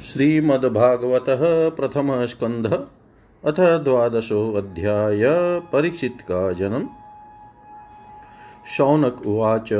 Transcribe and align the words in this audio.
श्रीमद्भागवत 0.00 1.24
प्रथम 1.76 2.26
स्कंध 2.26 2.86
अथ 3.44 3.60
द्वादशो 3.60 4.52
अध्याय 4.52 5.60
परीक्षित 5.60 6.18
का 6.20 6.52
जन्म 6.52 6.88
शौनक 8.76 9.26
उवाच 9.26 9.72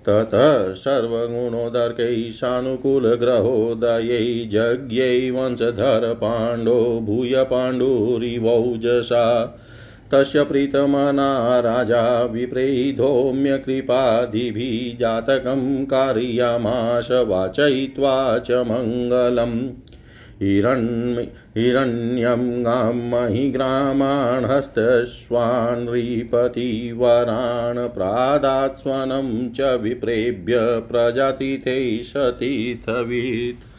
ततः 0.08 0.74
सर्वगुणोदर्कैः 0.74 2.16
सानुकूलग्रहोदयै 2.32 4.22
यज्ञै 4.54 5.32
वंशधर 5.32 6.14
पाण्डो 6.14 6.80
भूय 7.06 7.44
पाण्डुरिवौजसा 7.44 9.26
तस्य 10.12 10.44
प्रीतमना 10.44 11.60
राजा 11.60 12.24
विप्रेधौम्यकृपादिभिः 12.24 15.00
जातकं 15.00 15.86
कारयामाश 15.86 17.08
वाचयित्वा 17.12 18.40
च 18.40 18.52
मङ्गलम्। 18.52 19.70
हिरण् 20.42 21.26
हिरण्यं 21.58 22.66
गामहि 22.66 23.50
ग्रामान् 23.50 24.46
हस्तस्वान् 24.46 25.86
नृपतिवरान् 25.86 27.90
प्रादात्स्वनं 27.90 29.50
च 29.50 29.62
विप्रेभ्य 29.62 30.58
प्रजातिथे 30.60 32.04
सतीथवीत्। 32.04 33.71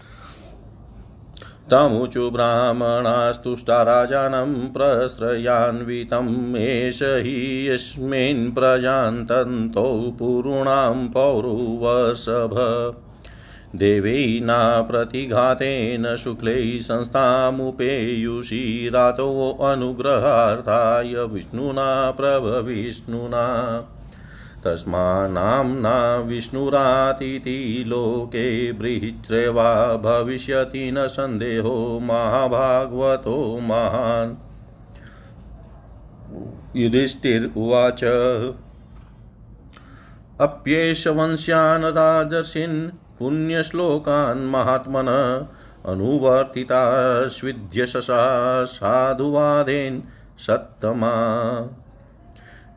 तमुचु 1.70 2.30
ब्राह्मणास्तुष्टा 2.30 3.82
राजानं 3.82 4.72
प्रश्रयान्वितम् 4.72 6.56
एष 6.56 6.98
हि 7.02 7.70
यस्मिन् 7.70 8.52
प्रजान्तन्तौ 8.52 10.16
पुरूणां 10.18 11.08
पौरुवर्षभ। 11.08 12.94
देवैना 13.76 14.82
प्रतिघातेन 14.82 16.16
शुक्लैः 16.16 16.80
संस्थामुपेयुषि 16.80 18.90
रातोऽनुग्रहार्थाय 18.92 21.24
विष्णुना 21.24 22.10
प्रभविष्णुना। 22.10 23.78
तस्मान्नाम्ना 24.64 26.16
विष्णुरातिथि 26.16 27.84
लोके 27.86 28.72
बृहित्रैवा 28.72 29.96
भविष्यति 29.96 30.92
न 30.92 31.06
सन्देहो 31.06 32.00
महाभागवतो 32.02 33.58
महान्। 33.62 34.34
युधिष्ठिर्वाच। 36.76 38.04
अप्येष 40.40 41.06
वंश्यान् 41.06 41.84
राजर्षिन् 41.84 42.90
पुण्यश्लोकान् 43.18 44.50
महात्मन 44.50 45.46
अनुवर्तितास्विध्यशसा 45.86 48.64
साधुवादेन 48.64 50.02
सत्तमा। 50.38 51.12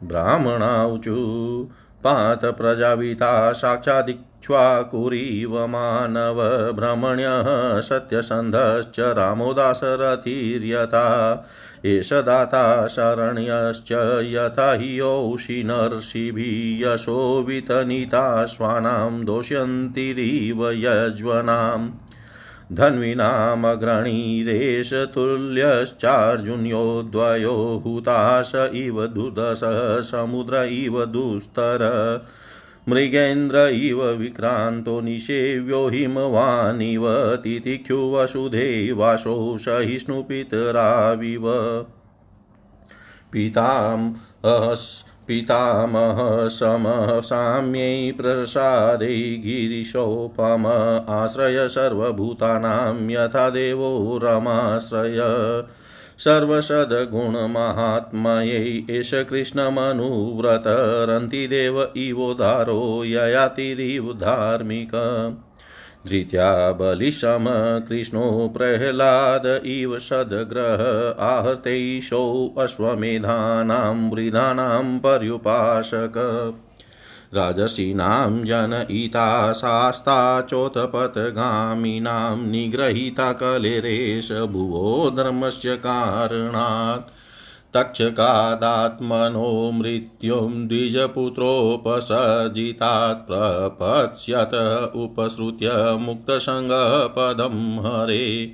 ब्राह्मणाऊचु 0.04 1.16
पातप्रजाविता 2.04 3.54
साक्षादिक्ष्वाकुरीव 3.54 5.68
मानवभ्रमण्यः 5.68 7.82
सत्यसन्धश्च 7.82 9.00
रामोदासरथिर्यथा 9.00 11.06
एष 11.86 12.14
दाता 12.14 12.88
शरण्यश्च 12.88 14.20
यथा 14.22 14.74
हि 14.74 15.00
योषि 15.00 15.64
नर्षिभिः 15.66 16.88
यशो 16.88 17.46
वितनिता 17.48 18.46
स्वानां 18.46 19.26
दोष्यन्तिरिव 19.26 20.72
यज्वनाम्। 20.72 21.90
धन्वीनामग्रणीरेश 22.74 24.94
तुल्यश्चार्जुन्यो 24.94 27.10
द्वयो 27.12 27.82
हुताश 27.86 28.52
इव 28.56 29.08
दुदश 29.08 30.10
समुद्र 30.10 30.56
इव 30.56 31.06
दुस्तर। 31.06 32.22
मृगेन्द्र 32.90 33.58
इव 33.58 34.04
विक्रान्तो 34.04 35.02
निषेव्यो 35.02 35.88
हिमवानिव 35.88 37.36
तितिक्षुवसुधेवाशो 37.36 39.58
सहिष्णुपितराविव 39.58 41.52
पिताम् 43.32 44.14
पितामह 45.28 46.48
समसाम्यै 46.48 48.12
प्रसादे 48.12 49.42
गिरिशोपम 49.46 50.64
आश्रय 51.10 51.68
सर्वभूतानां 51.68 53.10
यथा 53.10 53.50
देवो 53.50 54.20
रमाश्रय। 54.24 55.22
सर्वसद्गुणमाहात्मयै 56.18 58.84
एष 58.90 59.14
कृष्णमनुव्रतरन्तिदेव 59.14 61.88
इवोदारो 61.96 63.04
ययातिरिव 63.06 64.14
धार्मिक। 64.14 64.92
धृत्या 66.08 66.72
बलिशम 66.72 67.46
कृष्णो 67.90 68.52
प्रह्लाद 68.58 69.62
इव 69.66 70.00
सद्ग्रह 70.00 70.84
आहतैषो 71.26 72.56
अश्वमेधानां 72.58 74.12
वृधानां 74.12 75.00
पर्युपासक। 75.00 76.14
राजसीनां 77.34 78.46
जनयिता 78.46 79.54
शास्ता 79.54 80.42
चोत्पथगामिनां 80.42 82.38
निगृहीता 82.38 83.32
कलेरेश 83.32 84.32
भुवो 84.32 85.10
धर्मस्य 85.10 85.76
कारणात् 85.76 87.15
तक्षकादात्मनो 87.76 89.72
मृत्युं 89.72 90.68
द्विजपुत्रोपसर्जितात् 90.68 93.28
प्रपत्स्यत 93.28 94.94
उपसृत्य 94.96 95.98
मुक्तसङ्गपदं 96.00 97.80
हरे। 97.80 98.52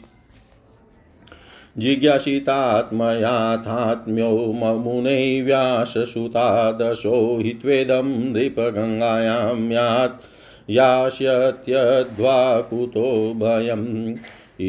जिज्ञासितात्मयाथात्म्यो 1.78 4.30
मुने 4.30 5.42
व्याससुतादशो 5.42 7.38
हि 7.38 7.50
त्वेदं 7.50 8.04
नृपगङ्गायां 8.04 9.72
यात् 9.72 10.22
यास्यत्यध्वा 10.70 12.62
कुतो 12.62 13.34
भयम्। 13.34 14.16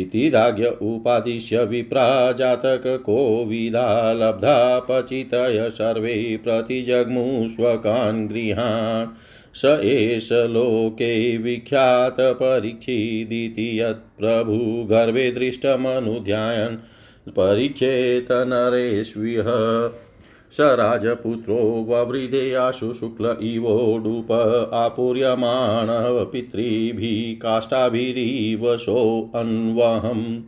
इति 0.01 0.29
राज्ञ 0.29 0.65
उपादिश्य 0.65 1.65
विप्रा 1.65 2.33
जातककोविदा 2.33 4.13
लब्धा 4.13 4.87
पचितय 4.91 5.69
सर्वे 5.73 6.41
प्रतिजग्मुष्वकान् 6.45 8.29
गृहान्। 8.29 9.09
स 9.55 9.81
एष 9.85 10.33
लोके 10.33 11.39
विख्यातपरीक्षिदिति 11.39 13.81
यत्प्रभुगर्भे 13.81 15.31
दृष्टमनुध्यायन्। 15.31 16.77
परीक्षेत 17.31 18.33
नरेष्विह। 18.33 19.45
स 20.53 20.57
राजपुत्रो 20.61 21.87
आशु 22.61 22.93
शुक्ल 22.93 23.37
इवोडुप 23.43 24.71
आपूर्यमाणः 24.75 26.25
पितृभिः 26.25 27.43
काष्ठाभिरीवशो 27.43 29.31
अन्वहम्। 29.35 30.41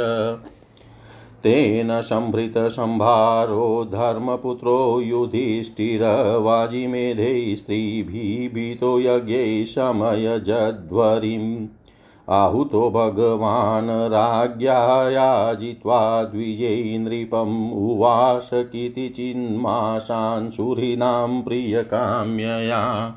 तेन 1.45 2.01
सम्भृतसंभारो 2.01 3.89
धर्मपुत्रो 3.93 5.01
युधिष्ठिरवाजिमेधे 5.01 7.57
स्त्रीभिभीतो 7.57 8.99
यज्ञै 9.01 9.65
समयजध्वरिम् 9.75 11.67
आहुतो 12.31 12.91
भगवान् 12.91 13.91
राज्ञायाजित्वा 13.91 16.25
द्विजै 16.25 16.99
नृपम् 16.99 17.73
उवास 17.73 18.51
कितिचिन्मासान् 18.55 20.51
सुहृदां 20.51 21.43
प्रियकाम्यया। 21.43 23.15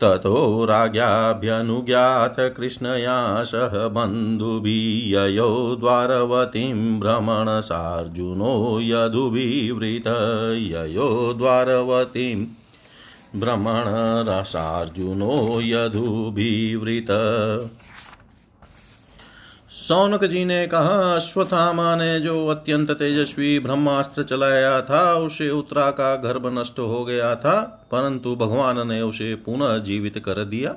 ततो 0.00 0.64
राज्ञाभ्यनुज्ञात 0.64 2.36
कृष्णया 2.38 3.44
सह 3.44 3.88
बन्धुभिययो 3.88 5.76
द्वारवतीं 5.80 7.00
भ्रमणसार्जुनो 7.00 8.80
यदुभिवृत। 8.80 10.52
ययो 10.56 11.34
द्वारवतीं 11.38 12.46
भ्रमणरसार्जुनो 13.40 15.60
यदुभिवृत। 15.60 17.06
सौनक 19.88 20.24
जी 20.24 20.44
ने 20.44 20.66
कहा 20.66 21.14
अश्वत्थामा 21.14 21.96
ने 21.96 22.20
जो 22.20 22.46
अत्यंत 22.46 22.90
तेजस्वी 22.90 23.58
ब्रह्मास्त्र 23.58 24.22
चलाया 24.22 24.80
था, 24.80 25.14
उसे 25.14 25.50
उत्तरा 25.50 25.90
का 25.90 26.16
गर्भ 26.16 26.58
नष्ट 26.58 26.78
हो 26.78 27.04
गया 27.04 27.34
था, 27.34 27.86
परंतु 27.92 28.36
भगवान 28.36 28.88
ने 28.88 29.02
उसे 29.02 29.34
पुनः 29.34 29.78
जीवित 29.78 30.18
कर 30.18 30.44
दिया। 30.44 30.74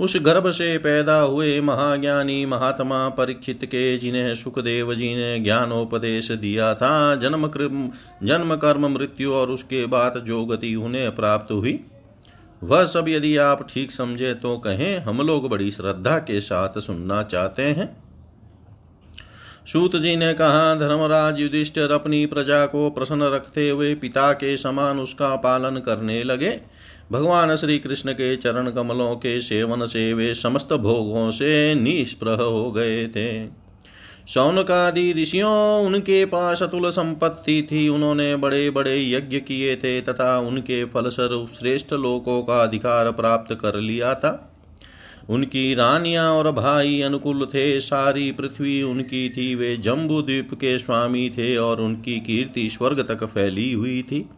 उस 0.00 0.16
गर्भ 0.16 0.50
से 0.50 0.78
पैदा 0.78 1.16
हुए 1.16 1.60
महाज्ञानी 1.60 2.46
महात्मा 2.46 3.08
परीक्षित 3.08 3.64
के, 3.64 3.98
जिन्हें 3.98 4.34
सुखदेव 4.34 4.94
जी 4.94 5.14
ने 5.14 5.40
ज्ञानोपदेश 5.40 6.30
दिया 6.30 6.74
था, 6.74 7.14
जन्म 7.14 7.46
कर्म 7.46 7.90
जन्म 8.22 8.56
कर्म 8.56 8.86
मृत्यु 8.86 9.32
और 9.32 9.50
उसके 9.50 9.86
बाद 9.86 10.24
जो 10.26 10.44
गति 10.44 10.74
उन्हें 10.74 11.16
प्राप्त 11.16 11.52
हुई। 11.52 11.84
वह 12.62 12.84
सब 12.84 13.08
यदि 13.08 13.36
आप 13.36 13.66
ठीक 13.70 13.92
समझे 13.92 14.32
तो 14.34 14.56
कहें, 14.58 14.96
हम 14.98 15.20
लोग 15.20 15.48
बड़ी 15.48 15.70
श्रद्धा 15.70 16.18
के 16.18 16.40
साथ 16.40 16.78
सुनना 16.78 17.22
चाहते 17.22 17.62
हैं। 17.62 17.88
सूत 19.66 19.96
जी 19.96 20.14
ने 20.16 20.32
कहा, 20.34 20.74
धर्मराज 20.74 21.40
युधिष्ठिर 21.40 21.90
अपनी 21.90 22.24
प्रजा 22.26 22.64
को 22.66 22.88
प्रसन्न 22.90 23.22
रखते 23.24 23.68
हुए 23.70 23.94
पिता 23.94 24.32
के 24.32 24.56
समान 24.56 25.00
उसका 25.00 25.34
पालन 25.36 25.78
करने 25.78 26.22
लगे। 26.24 26.60
भगवान 27.12 27.54
श्री 27.56 27.78
कृष्ण 27.78 28.12
के 28.12 28.34
चरण 28.36 28.70
कमलों 28.70 29.14
के 29.16 29.40
सेवन 29.40 29.86
से 29.86 30.12
वे 30.14 30.34
समस्त 30.34 30.72
भोगों 30.72 31.30
से 31.30 31.74
निष्प्रह 31.74 32.42
हो 32.42 32.70
गए 32.72 33.06
थे। 33.08 33.60
शौनकादि 34.34 35.12
ऋषियों, 35.12 35.86
उनके 35.86 36.24
पास 36.24 36.62
अतुल 36.62 36.90
संपत्ति 36.90 37.68
थी। 37.72 37.88
उन्होंने 37.88 38.36
बड़े 38.36 38.70
बड़े 38.70 39.10
यज्ञ 39.10 39.38
किए 39.38 39.76
थे 39.76 40.00
तथा 40.00 40.38
उनके 40.38 40.84
फलस्वरूप 40.84 41.48
श्रेष्ठ 41.58 41.92
लोकों 41.92 42.42
का 42.42 42.62
अधिकार 42.62 43.10
प्राप्त 43.12 43.54
कर 43.54 43.80
लिया 43.80 44.14
था। 44.14 44.46
उनकी 45.30 45.74
रानियाँ 45.74 46.32
और 46.34 46.52
भाई 46.52 47.00
अनुकूल 47.00 47.46
थे। 47.46 47.80
सारी 47.80 48.32
पृथ्वी 48.32 48.82
उनकी 48.82 49.28
थी। 49.28 49.54
वे 49.54 49.76
जम्बू 49.76 50.22
द्वीप 50.22 50.54
के 50.54 50.78
स्वामी 50.78 51.30
थे 51.30 51.56
और 51.56 51.80
उनकी 51.80 52.20
कीर्ति 52.20 52.70
स्वर्ग 52.70 53.00
तक 53.00 53.24
फैली 53.24 53.72
हुई 53.72 54.02
थी। 54.02 54.28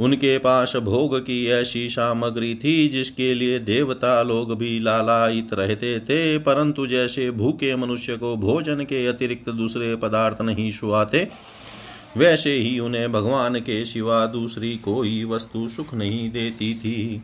उनके 0.00 0.38
पास 0.38 0.72
भोग 0.76 1.18
की 1.18 1.46
ऐसी 1.46 1.88
सामग्री 1.88 2.54
थी, 2.54 2.88
जिसके 2.88 3.34
लिए 3.34 3.58
देवता 3.58 4.22
लोग 4.22 4.58
भी 4.58 4.78
लालायित 4.80 5.54
रहते 5.54 5.98
थे, 6.00 6.38
परंतु 6.38 6.86
जैसे 6.86 7.30
भूखे 7.30 7.74
मनुष्य 7.76 8.16
को 8.16 8.36
भोजन 8.36 8.84
के 8.84 9.06
अतिरिक्त 9.06 9.50
दूसरे 9.50 9.96
पदार्थ 9.96 10.42
नहीं 10.42 10.70
सुहाते 10.70 11.28
वैसे 12.16 12.52
ही 12.52 12.78
उन्हें 12.78 13.12
भगवान 13.12 13.60
के 13.60 13.84
सिवा 13.84 14.26
दूसरी 14.26 14.76
कोई 14.76 15.24
वस्तु 15.24 15.68
सुख 15.68 15.94
नहीं 15.94 16.30
देती 16.30 16.74
थी। 16.74 17.22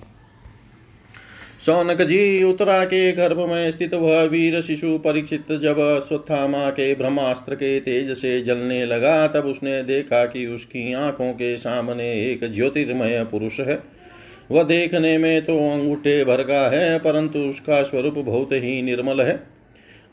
शौनक 1.66 2.02
जी 2.02 2.42
उत्तरा 2.44 2.84
के 2.84 3.12
गर्भ 3.12 3.38
में 3.40 3.70
स्थित 3.70 3.94
वह 3.94 4.22
वीर 4.22 4.60
शिशु 4.60 4.98
परीक्षित 4.98 5.52
जब 5.52 5.76
स्वत्थामा 6.08 6.70
के 6.70 6.94
ब्रह्मास्त्र 6.94 7.54
के 7.54 7.80
तेज 7.80 8.10
से 8.10 8.40
जलने 8.40 8.86
लगा, 8.86 9.26
तब 9.26 9.44
उसने 9.44 9.82
देखा 9.82 10.26
कि 10.26 10.46
उसकी 10.46 10.92
आँखों 10.92 11.32
के 11.32 11.56
सामने 11.56 12.12
एक 12.32 12.52
ज्योतिर्मय 12.52 13.26
पुरुष 13.30 13.60
है। 13.60 13.82
वह 14.50 14.62
देखने 14.62 15.18
में 15.18 15.44
तो 15.44 15.56
अंगूठे 15.70 16.24
भर 16.24 16.42
का 16.42 16.68
है, 16.70 16.98
परंतु 16.98 17.38
उसका 17.38 17.82
स्वरूप 17.82 18.18
बहुत 18.18 18.52
ही 18.52 18.82
निर्मल 18.82 19.20
है। 19.20 19.42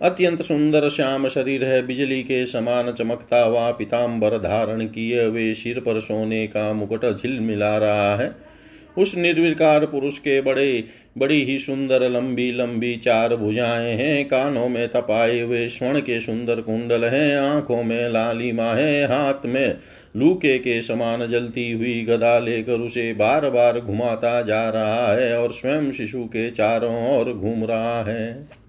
अत्यंत 0.01 0.41
सुंदर 0.41 0.89
श्याम 0.89 1.27
शरीर 1.27 1.65
है, 1.65 1.87
बिजली 1.87 2.23
के 2.23 2.45
समान 2.45 2.91
चमकता 2.91 3.43
हुआ 3.43 3.71
पिताम्बर 3.71 4.37
धारण 4.37 4.85
किए 4.85 5.27
वे 5.27 5.53
सिर 5.53 5.79
पर 5.79 5.99
सोने 5.99 6.47
का 6.47 6.73
मुकुट 6.73 7.05
झिलमिला 7.15 7.77
रहा 7.77 8.15
है। 8.15 8.52
उस 8.97 9.15
निर्विकार 9.17 9.85
पुरुष 9.85 10.17
के 10.17 10.41
बड़े, 10.41 10.83
बड़ी 11.17 11.43
ही 11.43 11.59
सुंदर, 11.59 12.09
लंबी 12.09 12.51
लंबी 12.51 12.95
चार 12.95 13.35
भुजाएँ 13.35 13.93
हैं। 13.93 14.25
कानों 14.25 14.69
में 14.69 14.87
तपाए 14.87 15.39
हुए 15.39 15.67
स्वर्ण 15.67 15.99
के 15.99 16.19
सुंदर 16.19 16.61
कुंडल 16.61 17.05
हैं। 17.05 17.37
आँखों 17.37 17.83
में 17.83 18.09
लालिमा 18.09 18.71
है। 18.73 19.05
हाथ 19.05 19.45
में 19.45 19.77
लूके 20.17 20.57
के 20.57 20.81
समान 20.81 21.27
जलती 21.27 21.71
हुई 21.71 22.03
गदा 22.03 22.39
लेकर 22.39 22.73
उसे 22.73 23.13
बार 23.13 23.49
बार 23.49 23.79
घुमाता 23.79 24.41
जा 24.41 24.69
रहा 24.69 25.13
है 25.13 25.39
और 25.39 25.51
स्वयं 25.51 25.91
शिशु 25.91 26.23
के 26.23 26.51
चारों 26.51 27.17
ओर 27.17 27.33
घूम 27.33 27.65
रहा 27.65 28.03
है। 28.03 28.62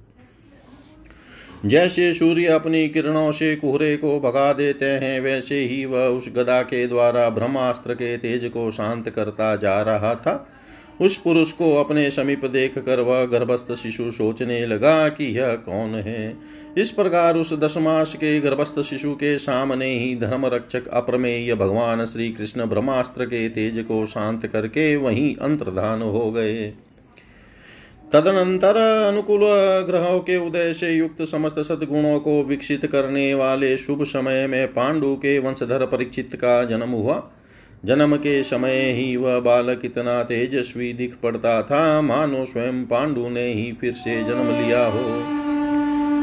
जैसे 1.65 2.13
सूर्य 2.15 2.47
अपनी 2.47 2.89
किरणों 2.89 3.33
से 3.33 3.57
कुहरे 3.57 3.97
को 3.97 4.21
भगा 4.21 4.53
देते 4.53 4.85
हैं, 4.85 5.21
वैसे 5.21 5.61
ही 5.61 5.85
वह 5.85 6.07
उस 6.07 6.29
गदा 6.37 6.63
के 6.63 6.87
द्वारा 6.87 7.31
ब्रह्मास्त्र 7.31 7.95
के 7.95 8.17
तेज 8.17 8.45
को 8.45 8.71
शांत 8.71 9.09
करता 9.09 9.57
जा 9.57 9.83
रहा 9.83 10.15
था। 10.15 10.49
उस 11.01 11.17
पुरुष 11.17 11.53
को 11.53 11.75
अपने 11.77 12.11
समीप 12.11 12.45
देख 12.45 12.79
कर 12.79 13.01
वह 13.01 13.25
गर्भस्थ 13.25 13.75
शिशु 13.75 14.11
सोचने 14.11 14.67
लगा 14.67 15.09
कि 15.09 15.39
यह 15.39 15.55
कौन 15.55 15.95
है। 15.95 16.37
इस 16.79 16.91
प्रकार 16.91 17.37
उस 17.37 17.53
दशमास 17.53 18.15
के 18.15 18.41
गर्भस्थ 18.41 18.83
शिशु 18.83 19.15
के 19.15 19.39
सामने 19.39 19.99
ही 19.99 20.17
धर्म 20.17 20.47
रक्षक 20.47 20.89
अप्रमेय 20.89 21.55
भगवान 21.55 22.05
श्री 22.05 22.31
कृष्ण 22.31 22.67
ब्रह्मास्त्र 22.67 23.25
के 23.25 23.49
तेज 23.49 23.79
को 23.79 24.07
शांत 24.07 24.47
करके 24.47 24.97
वहीं 24.97 25.37
अंतर्धान 25.37 26.03
हो 26.03 26.33
गए। 26.33 26.73
तदनंतर 28.15 28.77
अनुकूल 29.09 29.41
ग्रहों 29.87 30.19
के 30.21 30.37
उदय 30.37 30.73
से 30.73 30.91
युक्त 30.93 31.23
समस्त 31.23 31.59
सदगुणों 31.59 32.19
को 32.21 32.43
विकसित 32.45 32.87
करने 32.87 33.35
वाले 33.35 33.77
शुभ 33.79 34.05
समय 34.05 34.47
में 34.47 34.67
पांडु 34.69 35.15
के 35.15 35.39
वंशधर 35.39 35.87
परीक्षित 35.87 36.35
का 36.35 36.65
जन्म 36.65 36.91
हुआ। 36.91 37.31
जन्म 37.85 38.17
के 38.17 38.43
समय 38.43 38.81
ही 38.93 39.17
वह 39.17 39.41
बालक 39.41 39.81
इतना 39.85 40.23
तेजस्वी 40.23 40.93
दिख 40.93 41.17
पड़ता 41.23 41.63
था, 41.63 42.01
मानो 42.01 42.45
स्वयं 42.45 42.85
पांडु 42.85 43.29
ने 43.29 43.53
ही 43.53 43.73
फिर 43.73 43.93
से 43.93 44.25
जन्म 44.25 44.51
लिया 44.63 44.87
हो। 44.87 45.03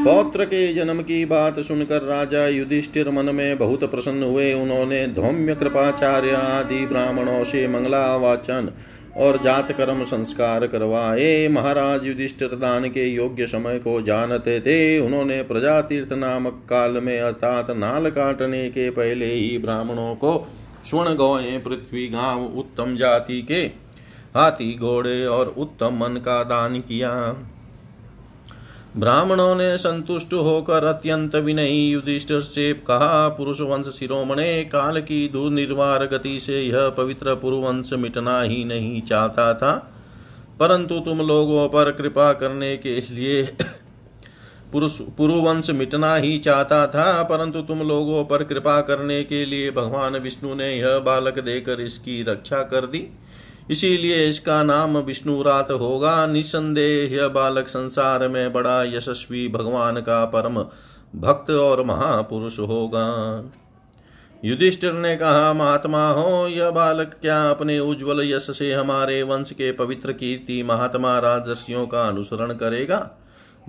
पौत्र 0.04 0.44
के 0.44 0.74
जन्म 0.74 1.02
की 1.02 1.24
बात 1.24 1.60
सुनकर 1.60 2.02
राजा 2.02 2.46
युधिष्ठिर 2.48 3.10
मन 3.10 3.34
में 3.34 3.58
बहुत 3.58 3.84
प्रसन्न 3.90 4.22
हुए। 4.22 4.52
उन्होंने 4.54 5.06
धौम्य 5.06 5.54
कृपाचार्य 5.54 6.30
आदि 6.30 6.86
ब्राह्मणों 6.86 7.44
से 7.44 7.68
मंगला 7.68 8.16
वाचन 8.16 8.72
और 9.16 9.36
जात 9.36 9.72
कर्म 9.72 10.02
संस्कार 10.04 10.66
करवाए। 10.66 11.48
महाराज 11.48 12.06
युधिष्ठिर 12.06 12.54
दान 12.56 12.88
के 12.90 13.06
योग्य 13.06 13.46
समय 13.46 13.78
को 13.78 14.00
जानते 14.02 14.60
थे। 14.60 14.98
उन्होंने 15.00 15.42
प्रजा 15.42 15.80
तीर्थ 15.82 16.12
नामक 16.12 16.62
काल 16.70 17.00
में 17.00 17.20
अर्थात 17.20 17.70
नाल 17.70 18.10
काटने 18.10 18.68
के 18.70 18.88
पहले 18.90 19.32
ही 19.32 19.58
ब्राह्मणों 19.58 20.14
को 20.14 20.36
स्वर्ण 20.84 21.14
गौए 21.14 21.58
पृथ्वी 21.58 22.06
गाँव 22.08 22.44
उत्तम 22.58 22.96
जाति 22.96 23.40
के 23.42 23.60
हाथी 24.34 24.74
घोड़े 24.78 25.24
और 25.26 25.54
उत्तम 25.58 25.94
मन 25.94 26.16
का 26.16 26.42
दान 26.44 26.80
किया। 26.80 27.10
ब्राह्मणों 28.96 29.54
ने 29.54 29.76
संतुष्ट 29.76 30.34
होकर 30.34 30.84
अत्यंत 30.84 31.36
विनयी 31.36 31.90
युधिष्ठिर 31.90 32.40
से 32.40 32.72
कहा, 32.72 33.28
पुरुष 33.28 33.60
वंश 33.60 33.86
शिरोमणे, 33.86 34.64
काल 34.64 35.00
की 35.00 35.28
दुर्निर्वार 35.28 36.06
गति 36.06 36.40
से 36.40 36.62
यह 36.62 36.88
पवित्र 36.88 37.34
पुरुवंश 37.34 37.92
मिटना 37.92 38.42
ही 38.42 38.64
नहीं 38.64 39.02
चाहता 39.02 39.54
था। 39.54 39.92
परंतु 40.60 40.98
तुम 41.00 41.18
लोगों 41.18 41.68
पर 41.68 41.90
कृपा 41.92 42.32
करने 42.32 42.76
के 42.76 43.00
लिए 43.00 43.42
पुरुष, 44.72 45.00
पुरुवंश 45.00 45.70
मिटना 45.70 46.16
ही 46.16 46.38
चाहता 46.38 46.86
था। 46.86 47.22
परंतु 47.22 47.60
तुम 47.60 47.78
लोगों 47.78 48.24
पर 48.24 48.44
कृपा 48.44 48.80
करने 48.80 49.24
के 49.24 49.44
लिए 49.44 49.70
भगवान 49.70 50.16
विष्णु 50.16 50.54
ने 50.54 50.78
यह 50.78 50.98
बालक 50.98 51.38
देकर 51.38 51.80
इसकी 51.80 52.22
रक्षा 52.22 52.62
कर 52.62 52.86
दी। 52.86 53.18
इसीलिए 53.70 54.28
इसका 54.28 54.62
नाम 54.62 54.98
विष्णुरात 54.98 55.70
होगा। 55.70 56.26
निसंदेह 56.26 57.14
यह 57.14 57.28
बालक 57.28 57.68
संसार 57.68 58.28
में 58.28 58.52
बड़ा 58.52 58.82
यशस्वी 58.82 59.48
भगवान 59.48 59.96
का 59.96 60.24
परम 60.24 60.54
भक्त 61.20 61.50
और 61.50 61.84
महापुरुष 61.84 62.58
होगा। 62.58 63.44
युधिष्ठिर 64.44 64.92
ने 64.92 65.16
कहा, 65.16 65.52
महात्मा 65.52 66.10
हो, 66.10 66.46
यह 66.46 66.70
बालक 66.70 67.14
क्या 67.22 67.50
अपने 67.50 67.78
उज्जवल 67.80 68.20
यश 68.30 68.58
से 68.58 68.72
हमारे 68.72 69.22
वंश 69.22 69.50
के 69.50 69.72
पवित्र 69.72 70.12
कीर्ति 70.12 70.62
महात्मा 70.62 71.18
राजर्षियों 71.18 71.86
का 71.86 72.02
अनुसरण 72.02 72.52
करेगा? 72.52 73.10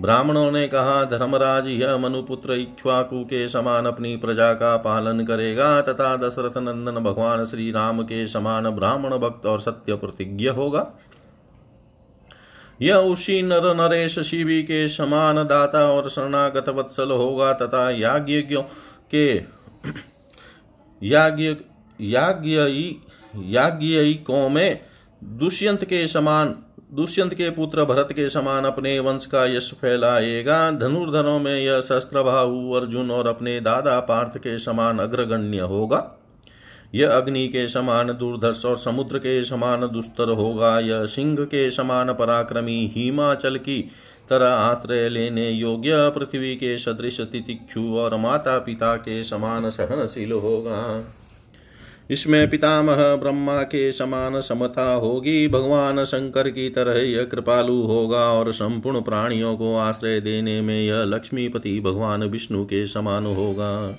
ब्राह्मणों 0.00 0.52
ने 0.52 0.68
कहा, 0.68 1.04
धर्मराज, 1.04 1.68
यह 1.68 1.96
मनुपुत्र 1.96 2.52
इक्ष्वाकु 2.52 3.24
के 3.24 3.48
समान 3.48 3.86
अपनी 3.86 4.16
प्रजा 4.16 4.52
का 4.52 4.76
पालन 4.76 5.24
करेगा 5.24 5.80
तथा 5.80 6.16
दशरथ 6.16 6.58
नंदन 6.58 6.92
भगवान 6.92 7.44
श्री 7.44 7.70
राम 7.70 8.02
के 8.02 8.26
समान 8.26 8.70
ब्राह्मण 8.70 9.10
भक्त 9.10 9.46
और 9.46 9.60
सत्य 9.60 9.94
प्रतिज्ञ 9.94 10.48
होगा। 10.48 10.92
यह 12.82 12.96
उसी 12.96 13.42
नर 13.42 13.74
नरेश 13.74 14.18
शिवी 14.18 14.62
के 14.62 14.88
समान 14.88 15.36
दाता 15.36 15.90
और 15.90 16.08
शरणागत 16.08 16.68
वत्सल 16.68 17.10
होगा 17.10 17.52
तथा 17.52 17.90
याज्ञ 17.90 18.64
के 19.14 19.34
याज्ञ 21.02 21.56
याज्ञ 22.00 24.30
में 24.30 24.80
दुष्यंत 25.24 25.84
के 25.84 26.06
समान 26.06 26.63
दुष्यंत 26.94 27.34
के 27.34 27.50
पुत्र 27.50 27.84
भरत 27.84 28.08
के 28.12 28.28
समान 28.28 28.64
अपने 28.64 28.98
वंश 28.98 29.26
का 29.26 29.56
यश 29.56 29.72
फैलाएगा। 29.72 30.70
धनुर्धनों 30.70 31.38
में 31.38 31.60
यह 31.60 31.80
शस्त्र 31.80 32.00
शस्त्रभाहु 32.00 32.72
अर्जुन 32.72 33.10
और 33.10 33.26
अपने 33.26 33.60
दादा 33.60 34.00
पार्थ 34.00 34.38
के 34.38 34.58
समान 34.58 34.98
अग्रगण्य 34.98 35.58
होगा। 35.58 36.20
यह 36.94 37.10
अग्नि 37.10 37.48
के 37.48 37.68
समान 37.68 38.08
दुर्धर्ष 38.08 38.64
और 38.64 38.76
समुद्र 38.76 39.18
के 39.18 39.44
समान 39.44 39.80
दुस्तर 39.80 40.28
होगा। 40.28 40.78
यह 40.78 41.06
सिंह 41.06 41.36
के 41.40 41.70
समान 41.70 42.12
पराक्रमी 42.12 42.92
हिमाचल 42.96 43.56
की 43.56 43.90
तरह 44.30 44.48
आश्रय 44.48 45.08
लेने 45.08 45.50
योग्य 45.50 45.92
पृथ्वी 45.94 46.56
के 46.56 46.78
सदृश 46.78 47.20
तितिक्षु 47.20 47.96
और 47.96 48.16
माता 48.16 48.58
पिता 48.58 48.96
के 48.96 49.24
समान 49.24 49.70
सहनशील 49.70 50.32
होगा। 50.32 51.04
इसमें 52.10 52.50
पितामह 52.50 53.16
ब्रह्मा 53.16 53.62
के 53.62 53.92
समान 53.92 54.40
समता 54.40 54.92
होगी। 54.94 55.48
भगवान 55.48 56.04
शंकर 56.04 56.48
की 56.48 56.68
तरह 56.70 57.00
यह 57.00 57.24
कृपालु 57.24 57.82
होगा 57.82 58.24
और 58.32 58.52
संपूर्ण 58.52 59.00
प्राणियों 59.00 59.56
को 59.56 59.76
आश्रय 59.76 60.20
देने 60.20 60.60
में 60.60 60.82
यह 60.82 61.02
लक्ष्मीपति 61.04 61.80
भगवान 61.80 62.22
विष्णु 62.22 62.64
के 62.64 62.86
समान 62.86 63.26
होगा। 63.26 63.98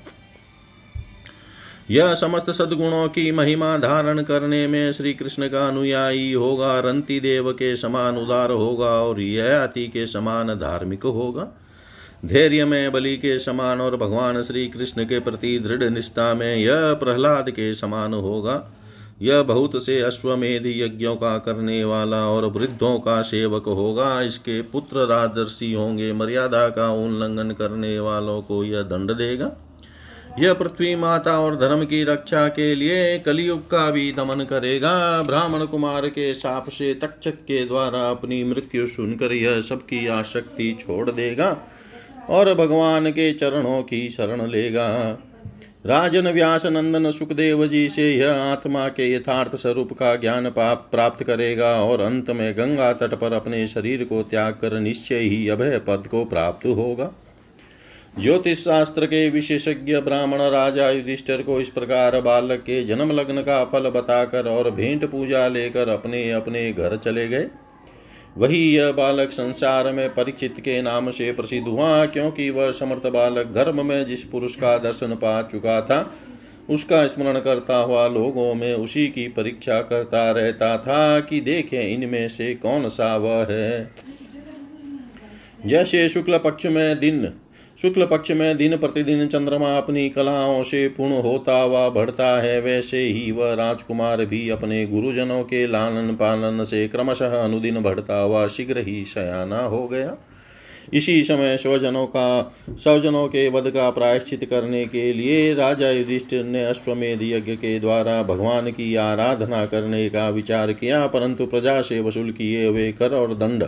यह 1.92 2.14
समस्त 2.14 2.50
सद्गुणों 2.50 3.08
की 3.08 3.32
महिमा 3.32 3.78
धारण 3.78 4.22
करने 4.22 4.68
में 4.68 4.92
श्री 4.94 5.14
कृष्ण 5.14 5.48
का 5.48 5.68
अनुयायी 5.68 6.32
होगा, 6.34 6.80
रंती 6.80 7.20
देव 7.20 7.52
के 7.52 7.76
समान 7.76 8.18
उदार 8.18 8.52
होगा 8.52 8.90
और 8.90 9.20
यह 9.20 9.64
अति 9.64 9.88
के 9.88 10.08
समान 10.08 10.48
धार्मिक 10.48 11.04
होगा। 11.04 11.48
धैर्य 12.26 12.66
में 12.66 12.92
बलि 12.92 13.18
के 13.18 13.40
समान 13.40 13.82
और 13.82 13.96
भगवान 13.98 14.42
श्री 14.42 14.68
कृष्ण 14.68 15.04
के 15.04 15.20
प्रति 15.20 15.60
दृढ़ 15.60 15.84
निष्ठा 15.84 16.34
में 16.34 16.56
यह 16.56 16.94
प्रहलाद 16.94 17.50
के 17.50 17.74
समान 17.74 18.14
होगा। 18.14 18.72
यह 19.22 19.42
बहुत 19.42 19.86
से 19.86 20.02
अश्वमेध 20.02 20.64
यज्ञों 20.66 21.16
का 21.16 21.38
करने 21.38 21.84
वाला 21.84 22.28
और 22.28 22.46
वृद्धों 22.46 23.00
का 23.00 23.22
सेवक 23.22 23.66
होगा। 23.66 24.22
इसके 24.22 24.62
पुत्र 24.62 25.06
राजर्षि 25.06 25.74
होंगे। 25.74 26.14
मर्यादा 26.14 26.70
का 26.70 26.92
उल्लंघन 26.94 27.52
करने 27.52 28.00
वालों 28.00 28.42
को 28.42 28.64
यह 28.64 28.82
दंड 28.82 29.12
देगा। 29.12 29.52
यह 30.40 30.54
पृथ्वी 30.54 30.96
माता 30.96 31.40
और 31.40 31.56
धर्म 31.56 31.86
की 31.86 32.04
रक्षा 32.04 32.48
के 32.48 32.76
लिए 32.76 33.20
कलयुग 33.20 33.70
का 33.70 33.92
भी 33.92 34.12
दमन 34.12 34.44
करेगा। 34.44 35.22
ब्राह्मण 35.22 35.66
कुमार 35.66 36.08
के 36.08 36.34
साप 36.34 36.70
से 36.70 36.94
तक्षक 36.94 37.34
के 37.34 37.66
द्वारा 37.66 38.10
अपनी 38.10 38.44
मृत्यु 38.44 38.88
सुनकर 38.88 39.34
यह 39.34 39.62
सबकी 39.62 40.08
आसक्ति 40.08 40.78
छोड़ 40.80 41.12
देगा। 41.12 41.58
और 42.30 42.54
भगवान 42.54 43.10
के 43.10 43.32
चरणों 43.34 43.82
की 43.84 44.10
शरण 44.10 44.48
लेगा। 44.48 44.88
राजन, 45.86 46.28
व्यास, 46.28 46.66
नंदन, 46.66 47.12
सुखदेव 47.12 47.68
जी 47.68 47.90
से 47.90 48.16
यह 48.16 48.32
आत्मा 48.34 48.88
के 48.88 49.12
यथार्थ 49.14 49.56
स्वरूप 49.56 49.92
का 49.94 50.16
ज्ञान 50.16 50.50
प्राप्त 50.50 51.24
करेगा 51.24 51.74
और 51.82 52.02
अंत 52.02 52.30
में 52.30 52.54
गंगा 52.54 52.92
तट 52.94 53.14
पर 53.14 53.34
अपने 53.34 53.68
शरीर 53.68 54.04
को 54.04 54.22
त्याग 54.24 54.54
कर 54.54 54.80
निश्चय 54.80 55.16
ही 55.16 55.50
अभय 55.50 55.78
पद 55.78 56.08
को 56.12 56.24
प्राप्त 56.26 56.66
होगा। 56.66 57.12
ज्योतिष 58.22 58.60
शास्त्र 58.60 59.06
के 59.06 59.30
विशेषज्ञ 59.30 60.00
ब्राह्मण 60.00 60.42
राजा 60.42 60.90
युधिष्ठर 60.90 61.42
को 61.42 61.60
इस 61.62 61.70
प्रकार 61.70 62.20
बालक 62.22 62.60
के 62.60 62.84
जन्म 62.84 63.12
लग्न 63.12 63.42
का 63.42 63.64
फल 63.66 63.90
बताकर 63.90 64.48
और 64.48 64.72
भेंट 64.72 65.06
पूजा 65.06 65.48
लेकर 65.48 65.90
अपने 65.90 66.32
अपने 66.32 66.72
घर 66.74 66.96
चले 66.96 67.28
गए। 67.28 67.48
वही 68.38 68.76
यह 68.76 68.92
बालक 68.92 69.32
संसार 69.32 69.94
में 69.94 70.14
परिचित 70.14 70.56
के 70.60 70.82
नाम 70.82 71.10
से 71.10 71.32
प्रसिद्ध 71.32 71.68
हुआ, 71.68 72.06
क्योंकि 72.06 72.50
वह 72.50 72.72
समर्थ 72.72 73.08
बालक 73.08 73.48
धर्म 73.48 73.86
में 73.86 74.06
जिस 74.06 74.24
पुरुष 74.24 74.56
का 74.56 74.78
दर्शन 74.78 75.16
पा 75.16 75.42
चुका 75.42 75.82
था, 75.82 76.16
उसका 76.70 77.08
स्मरण 77.08 77.40
करता 77.40 77.78
हुआ 77.78 78.08
लोगों 78.08 78.54
में 78.56 78.74
उसी 78.74 79.08
की 79.08 79.28
परीक्षा 79.28 79.82
करता 79.82 80.32
रहता 80.32 80.78
था 80.78 81.20
कि 81.20 81.42
देखें 81.42 81.82
इनमें 81.82 82.28
से 82.28 82.56
कौन 82.56 82.90
सा 82.90 83.16
वह 83.18 83.46
है। 83.50 83.92
जैसे 85.66 86.10
शुक्ल 86.10 86.38
पक्ष 86.38 86.66
में 86.66 87.00
दिन 87.00 87.34
शुक्ल 87.80 88.06
पक्ष 88.06 88.32
में 88.32 88.56
दिन 88.58 88.76
प्रतिदिन 88.78 89.28
चंद्रमा 89.28 89.78
अपनी 89.78 90.08
कलाओं 90.10 90.62
से 90.64 90.88
पूर्ण 90.88 91.22
होता 91.22 91.60
हुआ 91.62 91.88
बढ़ता 91.90 92.42
है, 92.42 92.60
वैसे 92.62 92.98
ही 93.00 93.32
वह 93.32 93.54
राजकुमार 93.54 94.26
भी 94.26 94.50
अपने 94.50 94.86
गुरुजनों 94.86 95.42
के 95.44 95.66
लालन 95.68 96.14
पालन 96.16 96.64
से 96.64 96.88
क्रमशः 96.88 97.36
अनुदिन 97.44 97.82
बढ़ता 97.82 98.20
हुआ 98.22 98.46
शीघ्र 98.48 98.78
ही 98.78 99.04
शयाना 99.06 99.60
हो 99.60 99.88
गया। 99.88 100.16
इसी 100.94 101.24
समय 101.24 101.58
स्वजनों 101.58 102.06
का 102.08 102.56
स्वजनों 102.72 103.28
के 103.28 103.48
वध 103.50 103.70
का 103.70 103.90
प्रायश्चित 103.90 104.44
करने 104.44 104.86
के 104.86 105.12
लिए 105.14 105.54
राजा 105.54 105.90
युधिष्ठिर 105.90 106.44
ने 106.46 106.64
अश्वमेध 106.66 107.22
यज्ञ 107.22 107.56
के 107.56 107.80
द्वारा 107.80 108.22
भगवान 108.24 108.72
की 108.72 108.96
आराधना 108.96 109.66
करने 109.66 110.08
का 110.10 110.30
विचार 110.30 110.74
किया, 110.74 111.06
परंतु 111.08 111.46
प्रजा 111.46 111.82
से 111.82 112.00
वसूल 112.00 112.32
किए 112.32 112.66
हुए 112.66 112.92
कर 112.92 113.14
और 113.14 113.36
दंड 113.36 113.64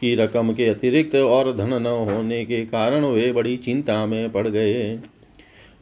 की 0.00 0.14
रकम 0.14 0.52
के 0.52 0.66
अतिरिक्त 0.66 1.14
और 1.14 1.52
धन 1.56 1.72
न 1.82 1.86
होने 2.10 2.44
के 2.44 2.60
कारण 2.66 3.04
वे 3.04 3.32
बड़ी 3.32 3.56
चिंता 3.56 4.04
में 4.06 4.30
पड़ 4.32 4.48
गए। 4.48 4.98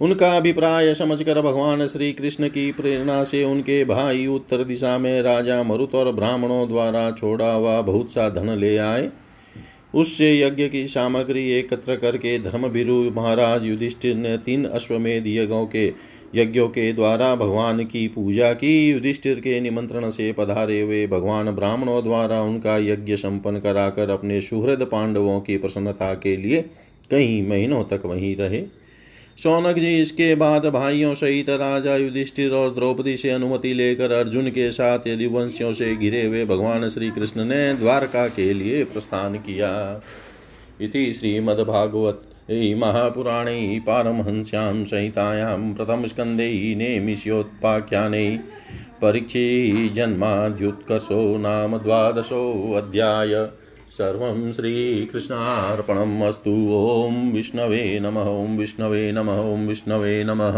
उनका 0.00 0.36
अभिप्राय 0.36 0.92
समझकर 0.94 1.40
भगवान 1.42 1.86
श्री 1.86 2.12
कृष्ण 2.12 2.48
की 2.48 2.70
प्रेरणा 2.72 3.22
से 3.24 3.44
उनके 3.44 3.84
भाई 3.84 4.26
उत्तर 4.26 4.64
दिशा 4.64 4.98
में 4.98 5.22
राजा 5.22 5.62
मरुत 5.62 5.94
और 5.94 6.12
ब्राह्मणों 6.12 6.68
द्वारा 6.68 7.10
छोड़ा 7.10 7.52
हुआ 7.52 7.80
बहुत 7.80 8.10
सा 8.10 8.28
धन 8.28 8.50
ले 8.50 8.76
आए। 8.76 9.08
उससे 9.94 10.38
यज्ञ 10.40 10.68
की 10.68 10.86
सामग्री 10.86 11.50
एकत्र 11.52 11.96
करके 11.96 12.38
धर्मभिरु 12.38 12.94
महाराज 13.10 13.64
युधिष्ठिर 13.64 14.14
ने 14.14 14.36
तीन 14.38 14.64
अश्वमेध 14.64 15.26
यज्ञों 15.26 15.64
के 15.66 15.86
यज्ञों 16.34 16.68
के 16.68 16.92
द्वारा 16.92 17.34
भगवान 17.34 17.84
की 17.84 18.06
पूजा 18.08 18.52
की। 18.52 18.90
युधिष्ठिर 18.90 19.40
के 19.40 19.60
निमंत्रण 19.60 20.10
से 20.10 20.32
पधारे 20.32 20.80
हुए 20.80 21.06
भगवान 21.06 21.50
ब्राह्मणों 21.50 22.02
द्वारा 22.04 22.42
उनका 22.42 22.76
यज्ञ 22.78 23.16
संपन्न 23.16 23.60
कराकर 23.60 24.10
अपने 24.10 24.40
सुहृद 24.40 24.82
पांडवों 24.82 25.40
की 25.40 25.58
प्रसन्नता 25.58 26.14
के 26.14 26.36
लिए 26.36 26.64
कई 27.10 27.40
महीनों 27.42 27.84
तक 27.84 28.06
वहीं 28.06 28.36
रहे। 28.36 28.62
शौनक 29.38 29.76
जी, 29.76 30.00
इसके 30.00 30.34
बाद 30.34 30.66
भाइयों 30.66 31.14
सहित 31.14 31.50
राजा 31.50 31.96
युधिष्ठिर 31.96 32.52
और 32.52 32.74
द्रौपदी 32.74 33.16
से 33.16 33.30
अनुमति 33.30 33.74
लेकर 33.74 34.12
अर्जुन 34.12 34.48
के 34.50 34.70
साथ 34.70 35.06
यदुवंशियों 35.06 35.72
से 35.72 35.94
घिरे 35.96 36.24
हुए 36.26 36.44
भगवान 36.44 36.88
श्री 36.88 37.10
कृष्ण 37.10 37.44
ने 37.44 37.74
द्वारका 37.74 38.28
के 38.28 38.52
लिए 38.54 38.84
प्रस्थान 38.84 39.34
किया। 39.34 40.02
इति 40.80 41.12
श्रीमद्भागवत 41.12 42.22
महापुराणे 42.50 43.80
पारमहंस्यां 43.86 44.84
संहितायां 44.84 45.74
प्रथमस्कन्धे 45.74 46.74
नेमिष्योत्पाख्याने 46.74 48.38
परीक्षे 49.02 49.88
जन्माद्युत्कर्षो 49.88 51.38
नाम 51.38 51.76
द्वादशोऽध्याय 51.78 53.34
सर्वं 53.90 54.52
श्रीकृष्णार्पणम् 54.52 56.22
अस्तु 56.22 56.54
ॐ 56.72 57.32
विष्णवे 57.32 58.00
नमः 58.00 58.30
ॐ 58.30 58.56
विष्णवे 58.58 59.12
नमः 59.12 59.40
ॐ 59.52 59.66
विष्णवे 59.66 60.24
नमः। 60.24 60.56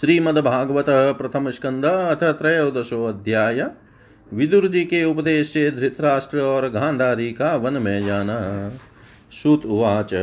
श्रीमद्भागवत 0.00 0.86
प्रथम 1.18 1.50
स्कंद 1.50 1.84
अथ 1.84 2.24
त्रयोदशो 2.38 3.04
अध्याय। 3.04 3.66
विदुर 4.32 4.68
जी 4.68 4.84
के 4.84 5.04
उपदेश 5.04 5.52
से 5.52 5.70
धृतराष्ट्र 5.70 6.40
और 6.40 6.68
गांधारी 6.68 7.32
का 7.32 7.54
वन 7.56 7.82
में 7.82 8.02
जाना। 8.02 8.38
सुत 9.30 9.66
उवाच 9.66 10.14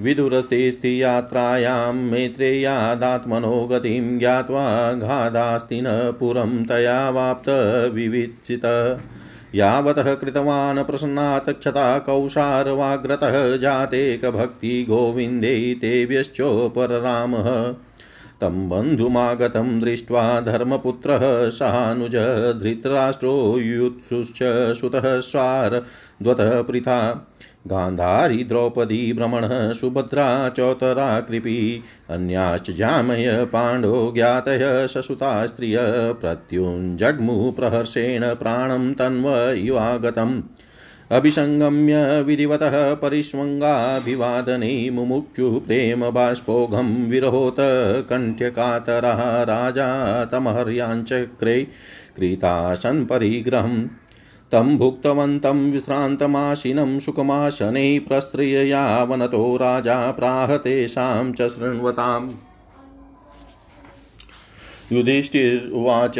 विदुरतीर्थयात्रायां 0.00 1.94
मैत्रेयादात्मनो 1.94 3.68
गतिं 3.72 4.18
ज्ञात्वा 4.18 4.92
घादास्तिन 4.92 5.84
पुरं 5.88 6.64
तया 6.64 7.10
वाप्तविवित्सित 7.10 8.64
यावतः 9.54 10.14
कृतवान् 10.14 10.84
प्रसन्नात् 10.84 11.50
क्षता 11.50 11.98
कौशारवाग्रतः 11.98 13.56
जातेकभक्ति 13.56 14.86
गोविन्दे 14.88 15.74
तेभ्यश्चोपररामः। 15.74 17.48
तं 18.40 18.68
बन्धुमागतं 18.68 19.80
दृष्ट्वा 19.80 20.40
धर्मपुत्रः 20.40 21.48
सानुज 21.50 22.16
धृतराष्ट्रो 22.62 23.58
युत्सुश्च 23.58 24.38
सुतः 24.80 25.20
स्वारद्वतः 25.20 26.62
पृथा 26.62 26.98
गान्धारी 27.66 28.44
द्रौपदी 28.44 29.12
भ्रमणः 29.12 29.72
सुभद्रा 29.72 30.48
चौतरा 30.48 31.20
कृपी, 31.20 31.82
अन्याश्च 32.10 32.70
जामय 32.70 33.44
पाण्डो 33.44 34.12
ज्ञातय 34.16 34.86
ससुता 34.90 35.46
स्त्रिय 35.46 35.78
प्रहर्षेण 37.52 38.34
प्राणं 38.34 38.94
तन्व 38.94 39.50
इवागतम् 39.50 40.42
अभिसङ्गम्य 41.10 42.22
विधिवतः 42.22 42.94
परिष्वङ्गाभिवादने 42.94 44.90
बाष्पोघं 46.10 47.10
विरहोत 47.10 47.56
कण्ठ्यकातरः 48.10 49.42
राजा 49.42 50.24
तमहर्याञ्चक्रे, 50.24 51.66
क्रीतासन् 52.16 53.06
परिग्रहम्। 53.06 53.86
तं 54.52 54.78
भुक्तवन्तं 54.78 55.70
विश्रान्तमाशिनं 55.70 56.98
सुखमाशने 56.98 57.98
प्रस्त्रिययावनतो 57.98 59.56
राजा 59.56 60.10
प्राह 60.10 60.56
तेषां 60.56 61.32
च 61.32 61.48
शृण्वताम्। 61.48 62.30
युधिष्ठिर्वाच, 64.92 66.18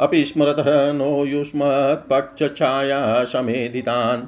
अपि 0.00 0.24
स्मरतः 0.24 0.92
नो 0.92 1.24
युष्मत्पक्षछाया 1.24 3.24
समेधितान्। 3.24 4.22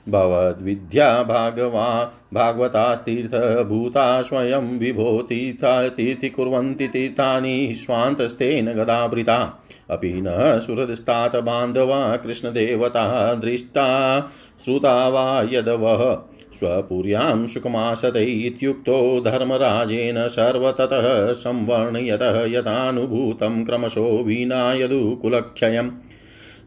भवद्विद्या 0.10 1.24
भागवा 1.24 2.14
भागवतास्तीर्थभूता 2.34 4.22
स्वयं 4.22 4.80
विभो 4.80 5.22
तीर्था, 5.22 5.90
तीर्थीकुर्वन्ति 5.90 6.88
तीर्थानि 6.88 7.70
स्वान्तस्तेन 7.74 8.74
गदावृता। 8.74 9.64
अपि 9.90 10.14
न 10.14 10.26
सुहृदस्तात् 10.60 11.36
बान्धवा, 11.36 12.16
कृष्णदेवता 12.16 13.34
दृष्टा, 13.34 14.20
श्रुता 14.66 15.10
वा 15.10 15.48
यदवः। 15.52 16.22
स्वपुर्यां 16.54 17.48
सुखमासते 17.48 18.24
इत्युक्तो 18.24 19.22
धर्मराजेन 19.22 20.28
सर्वततः 20.28 21.34
संवर्णयतः 21.34 22.46
यथानुभूतं 22.46 23.66
क्रमशो 23.66 24.24
विना 24.24 24.74
यदुकुलक्षयम् 24.74 25.92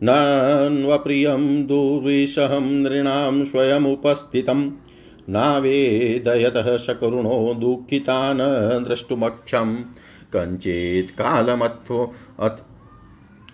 नान्वप्रियं 0.03 1.67
दुर्विषहं 1.67 2.65
नृणां 2.65 3.45
स्वयमुपस्थितं। 3.45 4.71
नावेदयतः 5.29 6.77
सकरुणो 6.77 7.55
दुःखितान् 7.55 8.85
द्रष्टुमक्षं। 8.85 9.77
कञ्चित् 10.37 11.11
कालमथो 11.11 12.13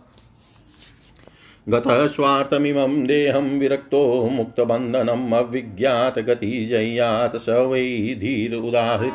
गतः 1.68 2.06
स्वार्थमिमं 2.06 3.06
देहं 3.06 3.58
विरक्तो 3.58 4.28
मुक्तबन्धनम् 4.32 5.34
अविज्ञातगतिजय्यात् 5.34 7.36
स 7.36 7.48
वै 7.48 8.16
धीर 8.20 8.54
उदाहृत 8.54 9.14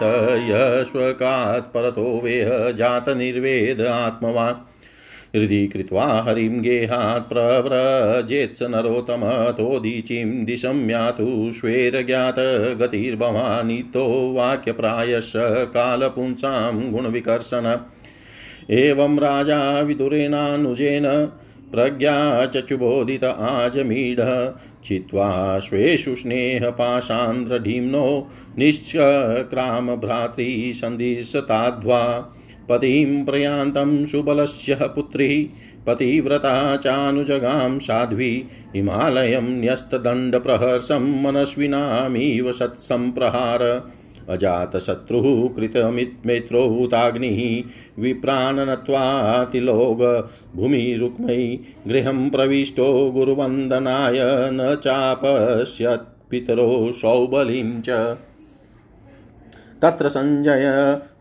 यश्वकात् 0.50 1.74
परतो 1.74 2.22
वेह 2.24 2.72
जातनिर्वेद 2.72 3.82
आत्मवान्। 3.82 4.56
हृदि 5.36 5.68
कृत्वा 5.68 6.04
हरिं 6.04 6.62
गेहात् 6.62 7.30
प्रव्रजेत्स 7.30 8.64
नरोत्तमतोदीचीं 8.64 10.46
दिशं 10.46 10.90
यातु 10.90 11.52
श्वेरज्ञातगतिर्भवानितो 11.60 14.34
वाक्यप्रायश 14.34 15.34
कालपुंसां 15.76 16.92
गुणविकर्षण। 16.92 17.78
एवं 18.70 19.20
राजा 19.20 19.82
विदुरेणानुजेन 19.82 21.30
प्रज्ञा 21.72 22.46
चचुबोधित 22.46 23.24
आजमीढ। 23.24 24.18
चित्वा 24.86 25.60
स्वेषु 25.60 26.16
स्नेहपाशान्ध्रढीम्नो 26.16 28.28
निश्चक्राम 28.58 29.96
भ्रातृसन्धिशताध्वा 29.96 32.34
पतिं 32.70 33.26
प्रयान्तं 33.26 34.06
सुबलस्य 34.06 34.76
पुत्री। 34.76 35.50
पतिव्रता 35.88 36.78
चानुजगां 36.78 37.80
साध्वी। 37.80 38.44
हिमालयं 38.76 39.42
न्यस्तदण्डप्रहर्षं 39.42 41.24
मनस्विनामिव 41.24 42.52
सत्सम्प्रहार। 42.52 43.92
अजातशत्रुः 44.30 45.56
कृतमित्मेत्रोताग्निः 45.56 47.40
विप्राणनत्वातिलोग 48.02 50.02
भूमिरुक्मयि 50.56 51.60
गृहं 51.88 52.30
प्रविष्टो 52.30 53.12
गुरुवन्दनाय 53.12 54.20
न 54.54 54.76
चापश्यत् 54.84 56.32
पितरो 56.32 56.92
सौबलिं 56.92 57.82
च 57.82 58.18
तत्र 59.84 60.10
सञ्जय 60.10 60.66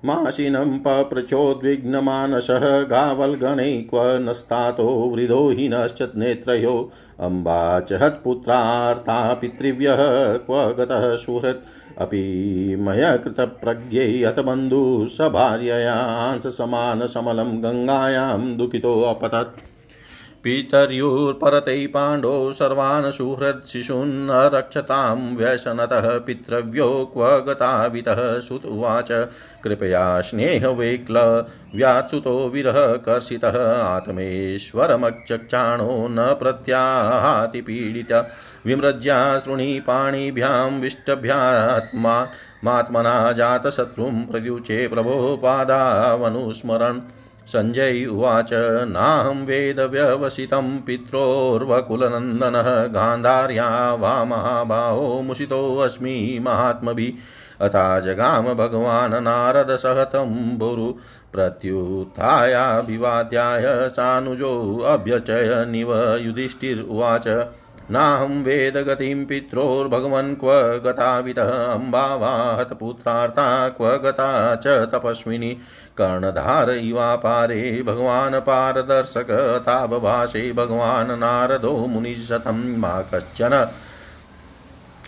माशिनं 0.07 0.71
पप्रचोद्विग्नमानसः 0.87 2.65
गावल्गणै 2.93 3.73
क्व 3.91 4.05
नस्तातो 4.29 4.87
वृधो 5.15 5.43
हिनश्च 5.59 6.01
नेत्रयो 6.17 6.75
अम्बा 7.29 7.59
च 7.81 7.89
हत्पुत्रार्ता 8.03 9.19
पितृव्यः 9.41 10.03
क्व 10.47 10.55
गतः 10.79 11.05
सुहृत् 11.25 11.67
अपि 12.07 12.23
मया 12.87 13.11
कृतप्रज्ञै 13.27 14.09
हतबन्धुः 14.25 15.05
स 15.17 15.19
भार्ययांससमानसमलं 15.39 17.51
गङ्गायां 17.63 18.41
दुःखितोऽपतत् 18.57 19.55
पितर्युर्परतै 20.47 21.81
पाण्डो 21.95 22.33
सर्वान् 22.53 23.07
सुहृत्शिशून् 23.13 24.13
रक्षतां 24.55 25.17
व्यसनतः 25.37 26.07
पितृव्यो 26.27 26.87
क्व 27.15 27.31
गतावितः 27.49 28.21
सुत 28.41 28.67
उवाच 28.67 29.11
कृपया 29.65 30.05
स्नेहवैक्लव्यात्सुतो 30.29 31.25
विरहकर्षितः 32.55 33.59
आत्मेश्वरमचक्षाणो 33.73 35.09
न 36.11 36.29
प्रत्याहाति 36.43 37.65
पीडित 37.69 38.13
विमृज्या 38.67 39.19
शृणि 39.39 39.69
पाणिभ्यां 39.87 40.71
विष्टभ्यात्मा 40.81 42.17
मात्मना 42.65 43.19
जातशत्रुं 43.43 44.15
प्रयुचे 44.27 44.79
प्रभो 44.89 45.37
पादावनुस्मरन् 45.43 47.01
सञ्जय 47.47 48.07
उवाच, 48.07 48.51
नाहं 48.89 49.47
वेदव्यवसितं 49.47 50.81
पित्रोर्वकुलनन्दनः 50.81 52.87
गान्धार्या 52.87 53.95
वा 53.95 54.25
महाबाहो 54.25 55.23
मुषितोऽस्मि 55.23 56.39
महात्मभिः। 56.43 57.67
अथा 57.67 58.01
जगाम 58.01 58.45
भगवान् 58.45 59.23
नारदसहतं 59.23 60.59
बुरु। 60.59 60.95
प्रत्युत्थायाभिवाद्याय 61.33 63.89
निव 65.65 66.15
युधिष्ठिर्वाच 66.15 67.29
नाहं 67.91 68.43
वेदगतिं 68.43 69.25
पित्रोर्भगवन् 69.27 70.35
क्व 70.37 70.53
गतावितः 70.85 71.51
अम्बावाहतपुत्रार्था 71.73 73.47
क्व 73.69 73.91
गता 74.05 74.31
च 74.55 74.67
तपस्विनी 74.95 75.51
कर्णधार 75.99 76.71
इवापारे 76.71 77.83
भगवान् 77.87 78.41
पारदर्शकतावभाषे 78.47 80.43
भगवान् 80.53 81.13
नारदो 81.19 81.75
मुनिशतं 81.87 82.59
मा 82.79 82.95
कश्चन 83.15 83.55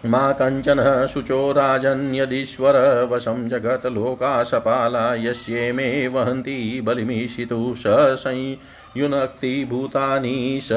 मा 0.06 0.32
कञ्चन 0.32 1.06
शुचो 1.06 1.52
राजन्यदीश्वर 1.52 3.08
वशं 3.12 3.48
जगत्लोकाशपाला 3.48 5.14
यस्येमे 5.14 6.08
वहन्ति 6.08 6.80
बलिमीशितु 6.84 7.74
स 7.76 8.16
संयुनक्ति 8.18 9.66
भूतानि 9.70 10.60
स 10.62 10.68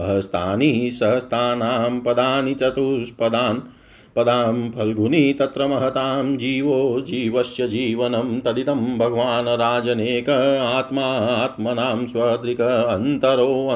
हस्तानि 0.00 0.90
सहस्तानां 0.92 2.00
पदानि 2.00 2.54
चतुष्पदान्। 2.54 3.60
पदां 4.16 4.70
फल्गुनी 4.70 5.32
तत्र 5.32 5.66
महतां 5.66 6.36
जीवो 6.36 7.00
जीवस्य 7.00 7.66
जीवनं 7.66 8.40
तदिदं 8.40 8.98
भगवान् 8.98 9.48
राजनेक 9.48 10.30
आत्मा 10.60 11.06
आत्मनां 11.18 12.06
स्वदृक् 12.06 12.60
अन्तरो 12.60 13.68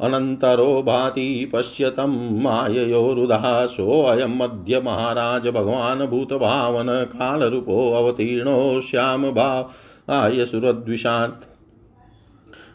अनन्तरो 0.00 0.82
भाति 0.82 1.50
पश्यतं 1.54 2.42
माययोरुदा 2.42 3.66
सोऽयमद्य 3.66 4.80
महाराज 4.80 5.48
भगवान् 5.48 6.06
भूतभावन 6.06 7.06
कालरूपो 7.12 7.92
अवतीर्णो 7.92 8.80
श्याम 8.80 9.30
भावाय 9.30 10.46
सुरद्विषान् 10.46 11.32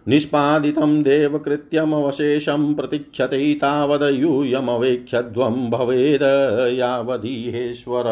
निष्पादितं 0.10 1.04
देवकृत्यमवशेषं 1.04 2.76
प्रतीक्षते 2.76 3.54
तावदयूयमवेक्षध्वं 3.54 5.70
भवेद 5.70 6.22
यावदीहेश्वर 6.80 8.04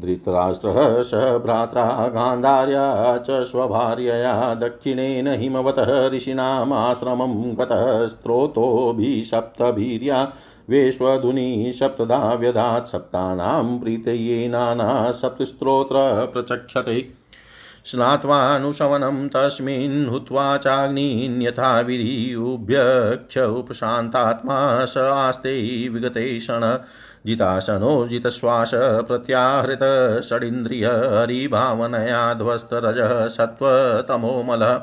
धृतराष्ट्रः 0.00 1.02
स 1.02 1.14
भ्रात्रा 1.14 2.08
गान्धार्या 2.08 3.18
च 3.18 3.26
स्वभार्यया 3.30 4.54
दक्षिणेन 4.54 5.28
हिमवतः 5.28 6.08
ऋषीणामाश्रमं 6.08 7.58
गतः 7.58 8.06
स्त्रोतोभिसप्तभीर्या 8.06 10.32
वेश्वधुनी 10.70 11.72
सप्तदा 11.72 12.34
व्यधात् 12.34 12.86
सप्तानां 12.86 13.78
प्रीतये 13.78 14.48
नाना 14.48 15.12
प्रचक्षते। 16.24 17.21
स्नात्वानुशवनं 17.84 19.28
तस्मिन् 19.28 20.08
हुत्वा 20.08 20.56
चाग्निन्यथा 20.56 21.80
विधियुभ्यक्ष 21.80 23.38
उपशान्तात्मा 23.38 24.84
स 24.84 24.96
आस्ते 24.96 25.88
विगते 25.88 26.38
क्षण। 26.38 26.78
जिताशनो 27.26 28.06
जितश्वास 28.06 28.70
प्रत्याहृत 28.74 29.80
षडिन्द्रिय 30.24 30.86
हरिभावनया 30.86 32.34
ध्वस्तरजः 32.34 33.28
सत्त्वतमोमलः। 33.28 34.80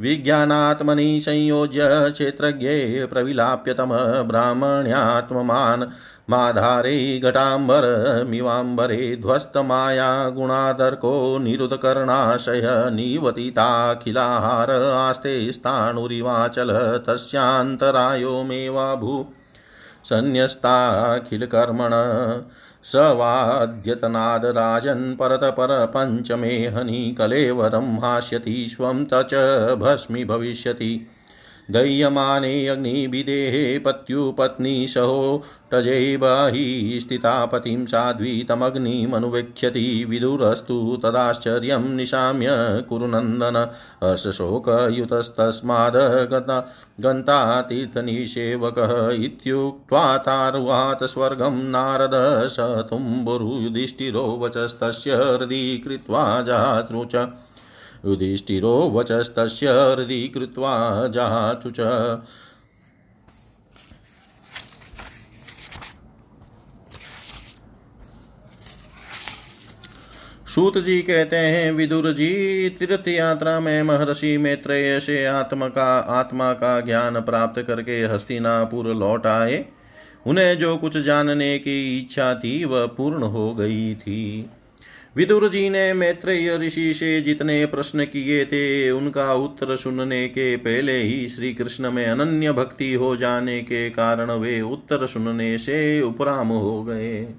विज्ञानात्मनि 0.00 1.20
संयोज्य 1.20 2.10
क्षेत्रज्ञे 2.10 3.06
प्रविलाप्यतम 3.06 3.88
ब्राह्मण्यात्ममान् 4.22 5.84
माधारे 6.30 7.18
घटाम्बरमिवाम्बरे 7.18 9.16
ध्वस्तमाया 9.16 10.30
गुणादर्को 10.30 11.38
निरुदकर्णाशय 11.38 12.62
निवतिताखिलाहार 12.66 14.70
आस्ते 14.70 15.52
स्थाणुरिवाचल 15.52 17.00
तस्यान्तरायो 17.06 18.44
भू। 18.96 19.26
सन्न्यस्ताखिलकर्मण 20.04 21.90
स 22.82 22.96
वाद्यतनादराजन् 22.96 25.16
परतपरपञ्चमे 25.16 26.48
हनि, 26.48 27.16
कलेवरं 27.18 27.98
हास्यति, 27.98 28.66
स्वं 28.68 29.04
तच 29.04 29.34
भस्मी 29.78 30.24
भविष्यति। 30.24 31.06
दह्यमाने 31.70 32.52
अग्निभिदेहे 32.68 33.78
पत्युपत्नी 33.78 34.86
सहो 34.86 35.42
तजै 35.72 36.18
स्थिता 37.00 37.32
पतिं 37.46 37.80
साध्वीतमग्निमनुवेक्ष्यति। 37.86 39.84
विदुरस्तु 40.08 40.76
तदाश्चर्यं 41.02 41.84
निशाम्य 41.96 42.48
कुरुनन्दन 42.88 43.56
हर्षशोकयुतस्तस्माद् 44.04 45.98
गन्तातीर्थनिषेवकः 47.02 48.92
इत्युक्त्वा 49.24 50.04
तारुवात 50.18 51.04
स्वर्गं 51.04 51.56
नारद 51.70 52.14
स 52.48 52.56
तुम्बुरुयुधिष्ठिरो 52.90 54.24
वचस्तस्य 54.42 55.10
हृदि 55.14 55.62
कृत्वा 55.78 56.24
जातृच 56.42 57.14
युधिष्ठिरो 58.06 58.90
वचस्तस्य 58.90 59.68
हृदि 59.68 60.28
कृत्वा 60.28 61.06
जाचुच 61.08 61.80
सूत 70.54 70.78
जी 70.78 71.02
कहते 71.02 71.36
हैं 71.36 71.72
विदुर 71.72 72.12
जी 72.12 72.68
तीर्थ 72.68 73.08
यात्रा 73.08 73.60
में 73.60 73.82
महर्षि 73.82 74.38
मैत्रेय 74.38 75.00
से 75.00 75.24
आत्मा 75.26 75.68
का 75.68 75.98
आत्मा 75.98 76.52
का 76.52 76.80
ज्ञान 76.80 77.20
प्राप्त 77.20 77.62
करके 77.62 78.04
हस्तिनापुर 78.04 78.94
लौट 78.94 79.26
आए। 79.26 79.64
उन्हें 80.26 80.58
जो 80.58 80.76
कुछ 80.76 80.96
जानने 80.96 81.58
की 81.58 81.98
इच्छा 81.98 82.34
थी, 82.34 82.64
वह 82.64 82.86
पूर्ण 82.86 83.22
हो 83.22 83.54
गई 83.54 83.94
थी। 83.94 84.50
विदुर 85.16 85.48
जी 85.48 85.70
ने 85.70 85.92
मैत्रेय 85.94 86.56
ऋषि 86.56 86.94
से 86.94 87.20
जितने 87.20 87.66
प्रश्न 87.66 88.04
किए 88.04 88.44
थे, 88.44 88.90
उनका 88.90 89.32
उत्तर 89.34 89.76
सुनने 89.76 90.28
के 90.28 90.56
पहले 90.56 90.96
ही 90.98 91.28
श्री 91.28 91.54
कृष्ण 91.54 91.90
में 91.90 92.06
अनन्य 92.06 92.52
भक्ति 92.52 92.92
हो 92.94 93.16
जाने 93.16 93.60
के 93.62 93.90
कारण 93.90 94.30
वे 94.30 94.60
उत्तर 94.60 95.06
सुनने 95.06 95.58
से 95.58 96.00
उपराम 96.02 96.48
हो 96.48 96.82
गए। 96.84 97.34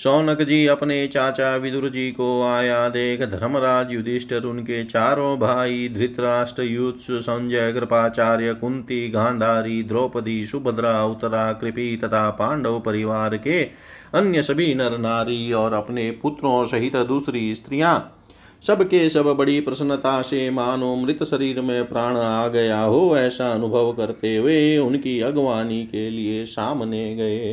शौनक 0.00 0.42
जी 0.42 0.66
अपने 0.66 1.06
चाचा 1.06 1.56
विदुर 1.56 1.88
जी 1.88 2.10
को 2.10 2.42
आया 2.42 2.88
देख, 2.88 3.22
धर्मराज 3.22 3.92
युधिष्ठर 3.92 4.42
उनके 4.42 4.84
चारों 4.84 5.38
भाई, 5.38 5.88
धृतराष्ट्र 5.88 6.62
युत्स 6.62 7.06
संजय, 7.10 7.72
कृपाचार्य, 7.72 8.54
कुंती, 8.54 9.08
गांधारी, 9.08 9.82
द्रौपदी, 9.82 10.46
सुभद्रा, 10.46 11.04
उत्तरा, 11.04 11.52
कृपी 11.52 11.96
तथा 11.96 12.30
पांडव 12.30 12.78
परिवार 12.80 13.36
के 13.36 13.62
अन्य 14.14 14.42
सभी 14.42 14.74
नर 14.74 14.98
नारी 14.98 15.52
और 15.52 15.72
अपने 15.72 16.10
पुत्रों 16.10 16.64
सहित 16.66 16.96
दूसरी 16.96 17.54
स्त्रियाँ। 17.54 18.22
सबके 18.66 19.08
सब 19.08 19.24
बड़ी 19.24 19.60
प्रसन्नता 19.60 20.22
से 20.22 20.50
मानो 20.50 20.94
मृत 20.96 21.22
शरीर 21.22 21.60
में 21.60 21.88
प्राण 21.88 22.16
आ 22.16 22.48
गया 22.48 22.80
हो, 22.80 23.16
ऐसा 23.16 23.50
अनुभव 23.50 23.92
करते 23.92 24.36
हुए 24.36 24.78
उनकी 24.78 25.20
अगवानी 25.20 25.82
के 25.82 26.08
लिए 26.10 26.44
सामने 26.44 27.14
गए। 27.14 27.52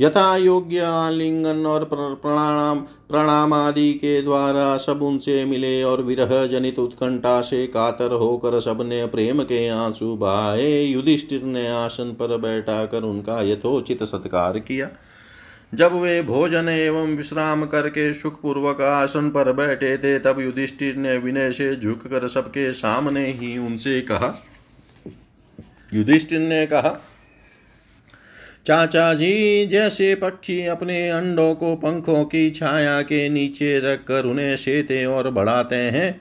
यथा 0.00 0.36
योग्य 0.36 0.78
आलिंगन 0.78 1.66
और 1.66 1.84
प्रणाम 2.22 2.80
प्रणाम 2.80 3.54
आदि 3.54 3.92
के 3.92 4.22
द्वारा 4.22 4.76
सब 4.76 5.02
उनसे 5.02 5.44
मिले 5.44 5.82
और 5.82 6.02
विरह 6.02 6.46
जनित 6.46 6.78
उत्कंठा 6.78 7.40
से 7.40 7.66
कातर 7.66 8.12
होकर 8.12 8.60
सबने 8.60 9.06
प्रेम 9.06 9.42
के 9.42 9.68
आँसू 9.68 10.16
बहाए। 10.16 10.82
युधिष्ठिर 10.82 11.42
ने 11.42 11.68
आसन 11.68 12.04
पर 12.04 12.36
बैठा 12.36 12.86
कर 12.86 13.02
उनका 13.02 13.42
यथोचित 13.42 14.02
सत्कार 14.02 14.58
किया। 14.58 14.88
जब 15.74 15.92
वे 15.92 16.22
भोजन 16.22 16.68
एवं 16.68 17.16
विश्राम 17.16 17.64
करके 17.64 18.14
सुखपूर्वक 18.14 18.80
आसन 18.80 19.30
पर 19.30 19.52
बैठे 19.52 19.98
थे, 19.98 20.18
तब 20.18 20.40
युधिष्ठिर 20.40 20.96
ने 20.96 21.16
विनय 21.16 21.52
से 21.52 21.76
झुककर 21.76 22.28
सबके 22.28 22.72
सामने 22.72 23.26
ही 23.26 23.58
उनसे 23.58 24.00
कहा। 24.00 24.44
युधिष्ठिर 25.94 26.40
ने 26.40 26.66
कहा 26.66 27.00
चाचा 28.66 29.12
जी, 29.14 29.66
जैसे 29.66 30.14
पक्षी 30.14 30.66
अपने 30.66 31.08
अंडों 31.10 31.54
को 31.54 31.74
पंखों 31.76 32.24
की 32.24 32.50
छाया 32.50 33.02
के 33.02 33.28
नीचे 33.28 33.78
रखकर 33.80 34.24
उन्हें 34.24 34.56
सेते 34.56 35.04
और 35.04 35.30
बढ़ाते 35.30 35.76
हैं, 35.76 36.20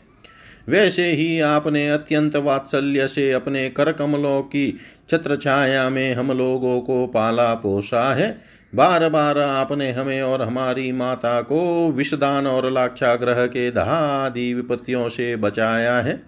वैसे 0.69 1.11
ही 1.11 1.39
आपने 1.39 1.89
अत्यंत 1.89 2.35
वात्सल्य 2.35 3.07
से 3.07 3.31
अपने 3.31 3.69
कर 3.69 3.91
कमलों 3.91 4.41
की 4.41 4.77
छत्र 5.09 5.35
छाया 5.35 5.89
में 5.89 6.13
हम 6.13 6.31
लोगों 6.31 6.79
को 6.81 7.07
पाला 7.07 7.53
पोसा 7.53 8.13
है। 8.15 8.29
बार 8.73 9.09
बार 9.09 9.37
आपने 9.37 9.91
हमें 9.91 10.21
और 10.21 10.41
हमारी 10.41 10.91
माता 10.91 11.41
को 11.41 11.91
विषदान 11.91 12.47
और 12.47 12.71
लाक्षाग्रह 12.71 13.45
के 13.45 13.71
दहादि 13.71 14.53
विपत्तियों 14.53 15.09
से 15.09 15.35
बचाया 15.35 15.99
है। 15.99 16.21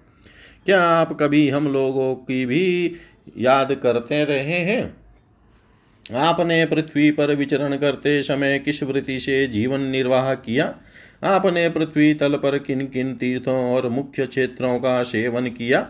क्या 0.66 0.82
आप 0.84 1.18
कभी 1.20 1.50
हम 1.50 1.68
लोगों 1.68 2.16
की 2.16 2.46
भी 2.46 2.96
याद 3.38 3.74
करते 3.74 4.24
रहे 4.24 4.60
हैं? 4.62 5.01
आपने 6.16 6.66
पृथ्वी 6.66 7.12
पर 7.12 7.36
विचरण 7.36 7.76
करते 7.76 8.22
समय 8.22 8.60
किस 8.60 8.84
वृत्ति 8.84 9.20
से 9.20 9.48
जीवन 9.48 9.82
निर्वाह 9.82 10.34
किया? 10.34 10.76
आपने 11.24 11.70
पृथ्वी 11.70 12.14
तल 12.14 12.34
पर 12.34 12.58
किन 12.60 12.88
किन 12.88 13.16
तीर्थों 13.16 13.74
और 13.74 13.90
मुख्य 13.90 14.28
क्षेत्रों 14.28 14.80
का 14.80 15.04
सेवन 15.04 15.48
किया? 15.48 15.82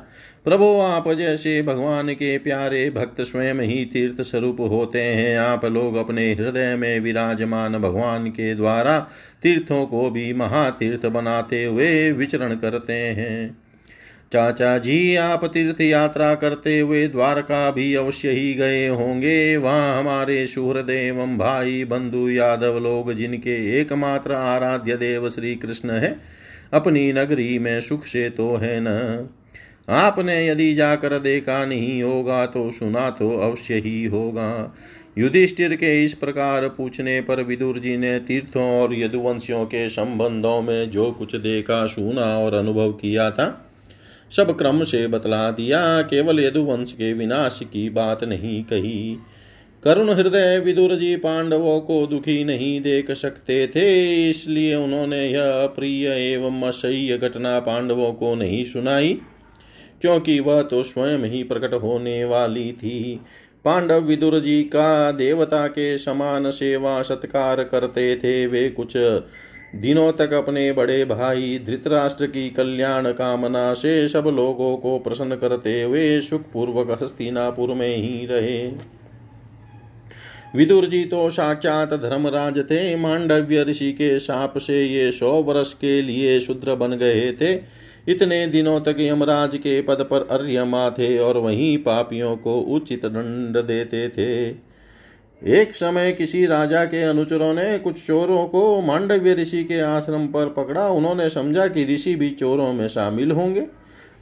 प्रभो, 0.46 0.80
आप 0.80 1.12
जैसे 1.12 1.62
भगवान 1.62 2.14
के 2.14 2.38
प्यारे 2.38 2.90
भक्त 2.90 3.22
स्वयं 3.22 3.56
ही 3.56 3.86
तीर्थ 3.86 4.22
स्वरूप 4.22 4.58
होते 4.60 5.02
हैं। 5.02 5.38
आप 5.38 5.66
लोग 5.66 5.96
अपने 5.96 6.34
हृदय 6.34 6.76
में 6.76 7.00
विराजमान 7.00 7.78
भगवान 7.78 8.28
के 8.28 8.56
द्वारा 8.56 9.00
तीर्थों 9.44 9.86
को 9.86 10.10
भी 10.10 10.34
महातीर्थ 10.34 11.06
बनाते 11.06 11.66
हुए 11.66 12.12
विचरण 12.12 12.56
करते 12.56 12.94
हैं। 12.94 13.58
चाचा 14.32 14.78
जी, 14.78 15.16
आप 15.16 15.44
तीर्थ 15.46 15.80
यात्रा 15.82 16.34
करते 16.36 16.80
हुए 16.80 17.08
द्वारका 17.08 17.70
भी 17.72 17.94
अवश्य 17.96 18.30
ही 18.30 18.54
गए 18.54 18.88
होंगे। 18.88 19.58
वहाँ 19.58 20.00
हमारे 20.00 20.46
सुहृद 20.48 20.90
एवं 20.90 21.38
भाई, 21.38 21.84
बंधु, 21.86 22.28
यादव 22.30 22.78
लोग, 22.80 23.12
जिनके 23.14 23.56
एकमात्र 23.80 24.34
आराध्य 24.34 24.96
देव 24.96 25.28
श्री 25.30 25.56
कृष्ण 25.56 25.92
है, 25.92 26.16
अपनी 26.74 27.12
नगरी 27.14 27.58
में 27.60 27.80
सुख 27.82 28.06
से 28.06 28.30
तो 28.30 28.56
है 28.56 28.80
न। 28.82 29.28
आपने 29.90 30.48
यदि 30.48 30.74
जाकर 30.74 31.18
देखा 31.20 31.66
नहीं 31.66 32.02
होगा 32.04 32.46
तो 32.46 32.72
सुना 32.72 33.10
तो 33.10 33.30
अवश्य 33.40 33.76
ही 33.76 34.04
होगा। 34.06 34.76
युधिष्ठिर 35.18 35.76
के 35.76 36.04
इस 36.04 36.14
प्रकार 36.14 36.68
पूछने 36.68 37.20
पर 37.22 37.44
विदुर 37.44 37.80
जी 37.80 37.98
ने 37.98 38.18
तीर्थों 38.20 38.70
और 38.82 38.94
यदुवंशियों 38.94 39.66
के 39.66 39.90
संबंधों 39.90 40.62
में 40.62 40.90
जो 40.92 41.12
कुछ 41.12 41.36
देखा, 41.36 41.86
सुना 41.86 42.38
और 42.38 42.54
अनुभव 42.54 42.92
किया 42.92 43.30
था 43.32 43.68
सब 44.32 44.58
क्रम 44.58 44.84
से 44.84 45.08
बतला 45.08 45.52
दिया, 45.52 46.02
केवल 46.02 46.40
यदुवंश 46.40 46.92
के 46.92 47.14
विनाश 47.14 47.60
की 47.64 47.90
बात 47.90 48.24
नहीं 48.24 48.64
कही। 48.64 49.18
करुण 49.84 50.10
हृदय 50.10 50.60
विदुर 50.60 50.96
जी 50.96 51.16
पांडवों 51.16 51.80
को 51.80 52.06
दुखी 52.08 52.44
नहीं 52.44 52.82
देख 52.82 53.12
सकते 53.12 53.68
थे, 53.68 54.30
इसलिए 54.30 54.76
उन्होंने 54.76 55.26
यह 55.28 55.66
प्रिय 55.66 56.08
एवं 56.08 56.62
असह्य 56.62 57.18
घटना 57.18 57.60
पांडवों 57.60 58.12
को 58.14 58.36
नहीं 58.36 58.64
सुनाई, 58.64 59.14
क्योंकि 60.02 60.40
वह 60.40 60.62
तो 60.62 60.84
स्वयं 60.84 61.24
ही 61.26 61.44
प्रकट 61.44 61.74
होने 61.74 62.24
वाली 62.26 62.72
थी। 62.72 63.20
पांडव 63.66 64.00
विदुर 64.00 64.40
जी 64.40 64.62
का 64.64 65.12
देवता 65.12 65.68
के 65.68 65.98
समान 65.98 66.52
सेवा 66.52 67.02
सत्कार 67.02 67.64
करते 67.64 68.16
थे, 68.16 68.46
वे 68.48 68.70
कुछ 68.70 68.94
दिनों 69.76 70.12
तक 70.12 70.34
अपने 70.34 70.72
बड़े 70.72 71.04
भाई 71.06 71.60
धृतराष्ट्र 71.66 72.28
की 72.28 72.50
कल्याण 72.50 73.12
कामना 73.12 73.74
से 73.74 74.08
सब 74.08 74.24
लोगों 74.28 74.76
को 74.78 74.98
प्रसन्न 75.00 75.36
करते 75.36 75.82
हुए 75.82 76.20
सुखपूर्वक 76.22 77.04
हस्तिनापुर 77.04 77.74
में 77.74 77.96
ही 77.96 78.26
रहे 78.26 78.60
विदुर 80.56 80.86
जी 80.86 81.04
तो 81.06 81.30
साक्षात 81.30 81.94
धर्मराज 81.94 82.60
थे 82.72 82.96
मांडव्य 82.96 83.64
ऋषि 83.64 83.92
के 83.92 84.18
साप 84.20 84.58
से 84.58 84.84
ये 84.84 85.12
सौ 85.12 85.32
वर्ष 85.42 85.74
के 85.74 86.02
लिए 86.02 86.40
शूद्र 86.40 86.76
बन 86.76 86.98
गए 86.98 87.32
थे 87.32 87.54
इतने 88.08 88.46
दिनों 88.48 88.80
तक 88.82 88.96
यमराज 89.00 89.56
के 89.56 89.82
पद 89.82 90.02
पर 90.02 90.28
अर्यमा 90.32 90.90
थे 90.90 91.18
और 91.20 91.38
वहीं 91.38 91.78
पापियों 91.78 92.36
को 92.38 92.60
उचित 92.76 93.06
दंड 93.06 93.58
देते 93.58 94.08
थे 94.10 94.32
एक 95.48 95.76
समय 95.76 96.12
किसी 96.12 96.46
राजा 96.46 96.86
के 96.86 97.04
अनुचरों 97.04 97.54
ने 97.54 97.78
कुछ 97.80 98.08
चोरों 98.08 98.46
को 98.48 98.82
मांडव्य 98.82 99.34
ऋषि 99.34 99.64
के 99.64 99.80
आश्रम 99.80 100.28
पर 100.28 100.46
पकड़ा। 100.46 100.88
उन्होंने 100.88 101.30
समझा 101.30 101.68
कि 101.68 101.86
ऋषि 101.96 102.16
भी 102.16 102.30
चोरों 102.30 102.74
में 102.74 102.88
शामिल 102.88 103.32
होंगे। 103.32 103.68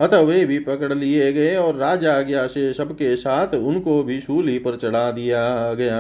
अतः 0.02 0.20
वे 0.20 0.46
भी 0.46 0.60
पकड़ 0.60 0.94
लिए 0.94 1.34
गए 1.34 1.56
और 1.56 1.76
राजा 1.76 2.14
आज्ञा 2.14 2.48
से 2.48 2.74
सबके 2.74 3.16
साथ 3.16 3.56
उनको 3.56 4.04
भी 4.04 4.20
सूली 4.20 4.60
पर 4.60 4.76
चढ़ा 4.76 5.12
दिया 5.12 5.74
गया। 5.74 6.00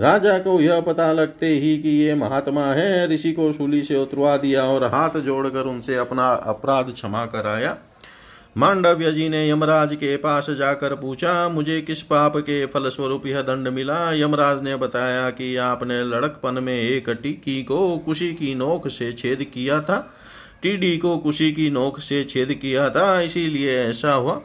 राजा 0.00 0.38
को 0.38 0.60
यह 0.60 0.80
पता 0.80 1.12
लगते 1.12 1.46
ही 1.46 1.78
कि 1.78 1.88
ये 1.88 2.14
महात्मा 2.14 2.64
है, 2.64 3.08
ऋषि 3.08 3.32
को 3.32 3.52
सूली 3.52 3.82
से 3.82 3.96
उतरवा 3.96 4.36
दिया 4.36 4.64
और 4.64 4.84
हाथ 4.84 5.20
जोड़कर 5.20 5.62
उनसे 5.62 5.94
अपना 5.94 6.26
अपराध 6.28 6.90
क्षमा 6.94 7.26
कराया। 7.26 7.76
मांडव्य 8.58 9.12
जी 9.12 9.28
ने 9.28 9.50
यमराज 9.50 9.94
के 9.94 10.16
पास 10.16 10.50
जाकर 10.50 10.94
पूछा, 10.94 11.48
मुझे 11.48 11.80
किस 11.80 12.02
पाप 12.02 12.36
के 12.36 12.66
फलस्वरूप 12.66 13.26
यह 13.26 13.42
दंड 13.42 13.68
मिला? 13.68 14.12
यमराज 14.12 14.62
ने 14.62 14.76
बताया 14.76 15.30
कि 15.30 15.56
आपने 15.56 16.04
लड़कपन 16.04 16.62
में 16.62 16.80
एक 16.80 17.10
टिक्की 17.10 17.62
को 17.62 17.98
कुशी 17.98 18.32
की 18.32 18.54
नोक 18.54 18.88
से 18.88 19.12
छेद 19.12 19.46
किया 19.54 19.80
था। 19.80 20.14
टीडी 20.62 20.98
को 20.98 21.18
कुशी 21.18 21.52
की 21.52 21.70
नोक 21.70 22.00
से 22.00 22.24
छेद 22.24 22.58
किया 22.62 22.90
था, 22.90 23.20
इसीलिए 23.20 23.78
ऐसा 23.78 24.12
हुआ। 24.12 24.40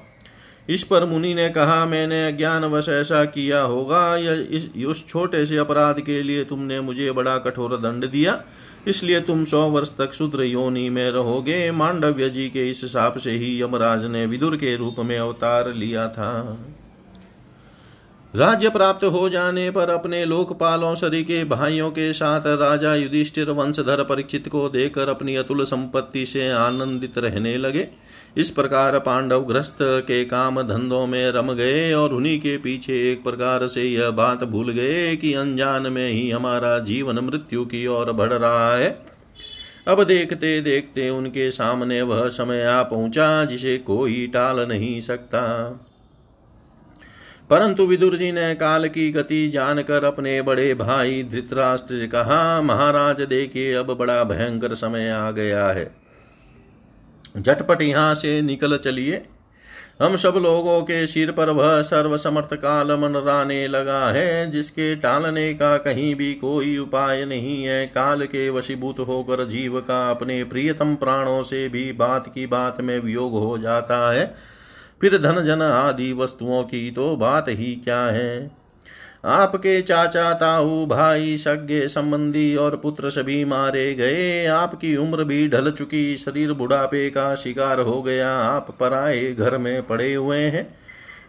इस 0.70 0.84
पर 0.84 1.06
मुनि 1.06 1.34
ने 1.34 1.50
कहा, 1.50 1.86
मैंने 1.86 2.32
ज्ञानवश 2.32 2.90
ऐसा 2.90 3.26
किया 3.26 3.62
होगा। 3.62 4.18
या 4.18 4.34
इस, 4.34 4.70
उस 4.88 5.08
छोटे 5.08 5.46
से 5.46 5.58
अपराध 5.58 6.00
के 6.00 6.24
लिए 6.24 6.44
तुमने 6.44 6.82
मुझे 6.82 7.12
बड़ा 7.12 7.38
कठोर 7.38 7.78
दंड 7.78 8.06
दिया। 8.10 8.44
इसलिए 8.88 9.20
तुम 9.20 9.46
सौ 9.46 9.70
वर्ष 9.70 9.90
तक 9.98 10.14
शुद्र 10.14 10.44
योनि 10.44 10.90
में 10.90 11.12
रहोगे। 11.12 11.72
मांडव्य 11.72 12.30
जी 12.30 12.50
के 12.50 12.70
इस 12.70 12.86
साप 12.86 13.18
से 13.18 13.32
ही 13.32 13.62
यमराज 13.62 14.06
ने 14.06 14.26
विदुर 14.26 14.56
के 14.56 14.76
रूप 14.76 14.96
में 15.00 15.18
अवतार 15.18 15.74
लिया 15.74 16.08
था। 16.08 16.58
राज्य 18.34 18.70
प्राप्त 18.70 19.04
हो 19.04 19.30
जाने 19.30 19.72
पर 19.72 19.90
अपने 19.90 20.26
लोकपालों 20.26 20.96
सरी 20.96 21.24
के 21.24 21.44
भाइयों 21.44 21.90
के 21.92 22.14
साथ 22.14 22.42
राजा 22.48 22.96
युधिष्ठिर 22.96 23.50
वंशधर 23.52 24.04
परीक्षित 24.04 24.48
को 24.48 24.70
देकर 24.70 25.10
अपनी 25.10 25.36
अतुल 25.36 25.64
संपत्ति 25.64 26.26
से 26.26 26.50
आनंदित 26.50 27.18
रहने 27.18 27.58
लगे। 27.58 27.88
इस 28.38 28.50
प्रकार 28.50 29.00
पांडव 29.00 29.42
ग्रस्त 29.42 29.78
के 29.82 30.24
काम 30.26 30.62
धंधों 30.62 31.08
में 31.08 31.32
रम 31.32 31.54
गए 31.54 31.94
और 31.94 32.14
उन्हीं 32.14 32.40
के 32.40 32.58
पीछे 32.58 33.12
एक 33.12 33.24
प्रकार 33.24 33.68
से 33.68 33.84
यह 33.84 34.10
बात 34.10 34.44
भूल 34.44 34.72
गए 34.72 35.16
कि 35.16 35.34
अनजान 35.34 35.92
में 35.92 36.10
ही 36.10 36.30
हमारा 36.32 36.80
जीवन 36.80 37.20
मृत्यु 37.20 37.66
की 37.66 37.88
ओर 37.88 38.12
बढ़ 38.12 38.34
रहा 38.34 38.76
है। 38.76 39.06
अब 39.88 40.04
देखते 40.04 40.62
देखते 40.62 41.10
उनके 41.10 41.52
सामने 41.52 42.02
वह 42.02 42.28
समय 42.30 42.64
आ 42.64 42.84
पहुँचा 42.84 43.46
जिसे 43.46 43.78
कोई 43.78 44.28
टाल 44.28 44.60
नहीं 44.60 45.00
सकता। 45.02 45.42
परंतु 47.52 47.86
विदुर 47.86 48.16
जी 48.16 48.32
ने 48.32 48.56
काल 48.56 48.88
की 48.88 49.12
गति 49.12 49.50
जानकर 49.50 50.04
अपने 50.04 50.42
बड़े 50.42 50.74
भाई 50.74 51.24
धृतराष्ट्र 51.24 52.00
से 52.00 52.08
कहा, 52.08 52.62
महाराज, 52.62 53.22
देखिए, 53.22 53.74
अब 53.74 53.98
बड़ा 53.98 54.24
भयंकर 54.24 54.74
समय 54.74 55.10
आ 55.10 55.32
गया 55.32 55.68
है। 55.68 55.96
झटपट 57.38 57.82
यहाँ 57.82 58.16
से 58.16 58.42
निकल 58.42 58.78
चलिए। 58.78 59.26
हम 60.02 60.16
सब 60.16 60.34
लोगों 60.36 60.82
के 60.82 61.08
सिर 61.08 61.32
पर 61.32 61.50
वह 61.50 61.82
सर्वसमर्थ 61.82 62.54
काल 62.54 62.92
मनराने 62.92 63.68
लगा 63.68 64.08
है, 64.08 64.52
जिसके 64.52 64.96
टालने 64.96 65.54
का 65.54 65.78
कहीं 65.78 66.16
भी 66.16 66.34
कोई 66.34 66.78
उपाय 66.78 67.26
नहीं 67.26 67.64
है। 67.64 67.88
काल 67.88 68.26
के 68.26 68.50
वशीभूत 68.50 69.00
होकर 69.00 69.46
जीव 69.46 69.80
का 69.82 70.10
अपने 70.12 70.44
प्रियतम 70.44 70.96
प्राणों 70.96 71.44
से 71.44 71.70
भी 71.70 71.92
बात 71.92 72.32
की 72.36 72.48
बात 72.48 72.82
में 72.82 73.00
वियोग 73.00 73.32
हो 73.32 73.58
जाता 73.58 74.12
है। 74.12 74.52
फिर 75.02 75.18
धन 75.18 75.46
जन 75.46 75.62
आदि 75.62 76.14
वस्तुओं 76.14 76.64
की 76.64 76.92
तो 76.92 77.16
बात 77.16 77.46
ही 77.50 77.76
क्या 77.76 78.02
है? 78.02 78.52
आपके 79.26 79.82
चाचा 79.82 80.34
ताऊ, 80.34 80.86
भाई 80.86 81.38
सज्ञे 81.38 81.88
संबंधी 81.88 82.56
और 82.56 82.78
पुत्र 82.78 83.10
सभी 83.10 83.46
मारे 83.46 83.94
गए। 83.94 84.46
आपकी 84.46 84.96
उम्र 84.96 85.24
भी 85.24 85.48
ढल 85.48 85.72
चुकी। 85.72 86.18
शरीर 86.18 86.54
बुढ़ापे 86.54 87.10
का 87.10 87.36
शिकार 87.36 87.80
हो 87.80 88.02
गया। 88.02 88.32
आप 88.32 88.78
पराए 88.80 89.32
घर 89.32 89.58
में 89.58 89.88
पड़े 89.88 90.14
हुए 90.14 90.40
हैं। 90.40 90.78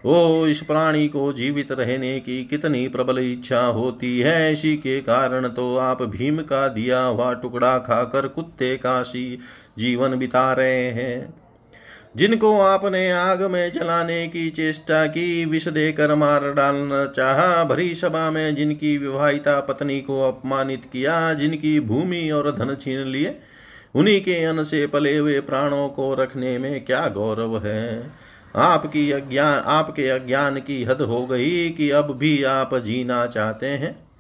ओ, 0.04 0.46
इस 0.46 0.61
प्राणी 0.61 1.08
को 1.08 1.32
जीवित 1.32 1.72
रहने 1.72 2.20
की 2.20 2.44
कितनी 2.44 2.88
प्रबल 2.88 3.18
इच्छा 3.18 3.61
होती 3.61 4.20
है। 4.20 4.52
इसी 4.52 4.76
के 4.76 5.00
कारण 5.00 5.48
तो 5.48 5.76
आप 5.76 6.02
भीम 6.02 6.38
का 6.38 6.68
दिया 6.68 7.00
हुआ 7.00 7.35
टुकड़ा 7.35 7.78
खाकर 7.78 8.28
कुत्ते 8.28 8.76
का 8.76 9.02
सी 9.02 9.38
जीवन 9.78 10.18
बिता 10.18 10.52
रहे 10.52 10.87
हैं। 10.87 11.41
जिनको 12.16 12.61
आपने 12.61 13.11
आग 13.11 13.42
में 13.42 13.72
जलाने 13.72 14.29
की 14.29 14.51
चेष्टा 14.51 15.07
की 15.07 15.44
विष 15.44 15.68
देकर 15.68 16.14
मार 16.14 16.53
डालना 16.53 17.07
चाहा, 17.07 17.64
भरी 17.64 17.94
सभा 17.94 18.31
में 18.31 18.55
जिनकी 18.55 18.98
विवाहिता 18.98 19.61
पत्नी 19.61 20.01
को 20.01 20.29
अपमानित 20.29 20.85
किया, 20.92 21.35
जिनकी 21.35 21.81
भूमि 21.81 22.31
और 22.31 22.57
धन 22.57 22.77
छीन 22.81 22.98
लिए, 22.98 23.38
उन्हीं 23.94 24.20
के 24.20 24.44
अन्न 24.44 24.64
से 24.64 24.87
पले 24.87 25.16
हुए 25.16 25.40
प्राणों 25.40 25.88
को 25.88 26.14
रखने 26.14 26.59
में 26.59 26.85
क्या 26.85 27.09
गौरव 27.09 27.66
है? 27.66 28.11
आपकी 28.57 29.12
अज्ञान, 29.12 29.62
आपके 29.66 30.09
अज्ञान 30.09 30.61
की 30.61 30.85
हद 30.85 31.03
हो 31.03 31.27
गई 31.27 31.70
कि 31.70 31.90
अब 31.90 32.16
भी 32.16 32.42
आप 32.42 32.75
जीना 32.75 33.27
चाहते 33.27 33.66
हैं। 33.66 34.12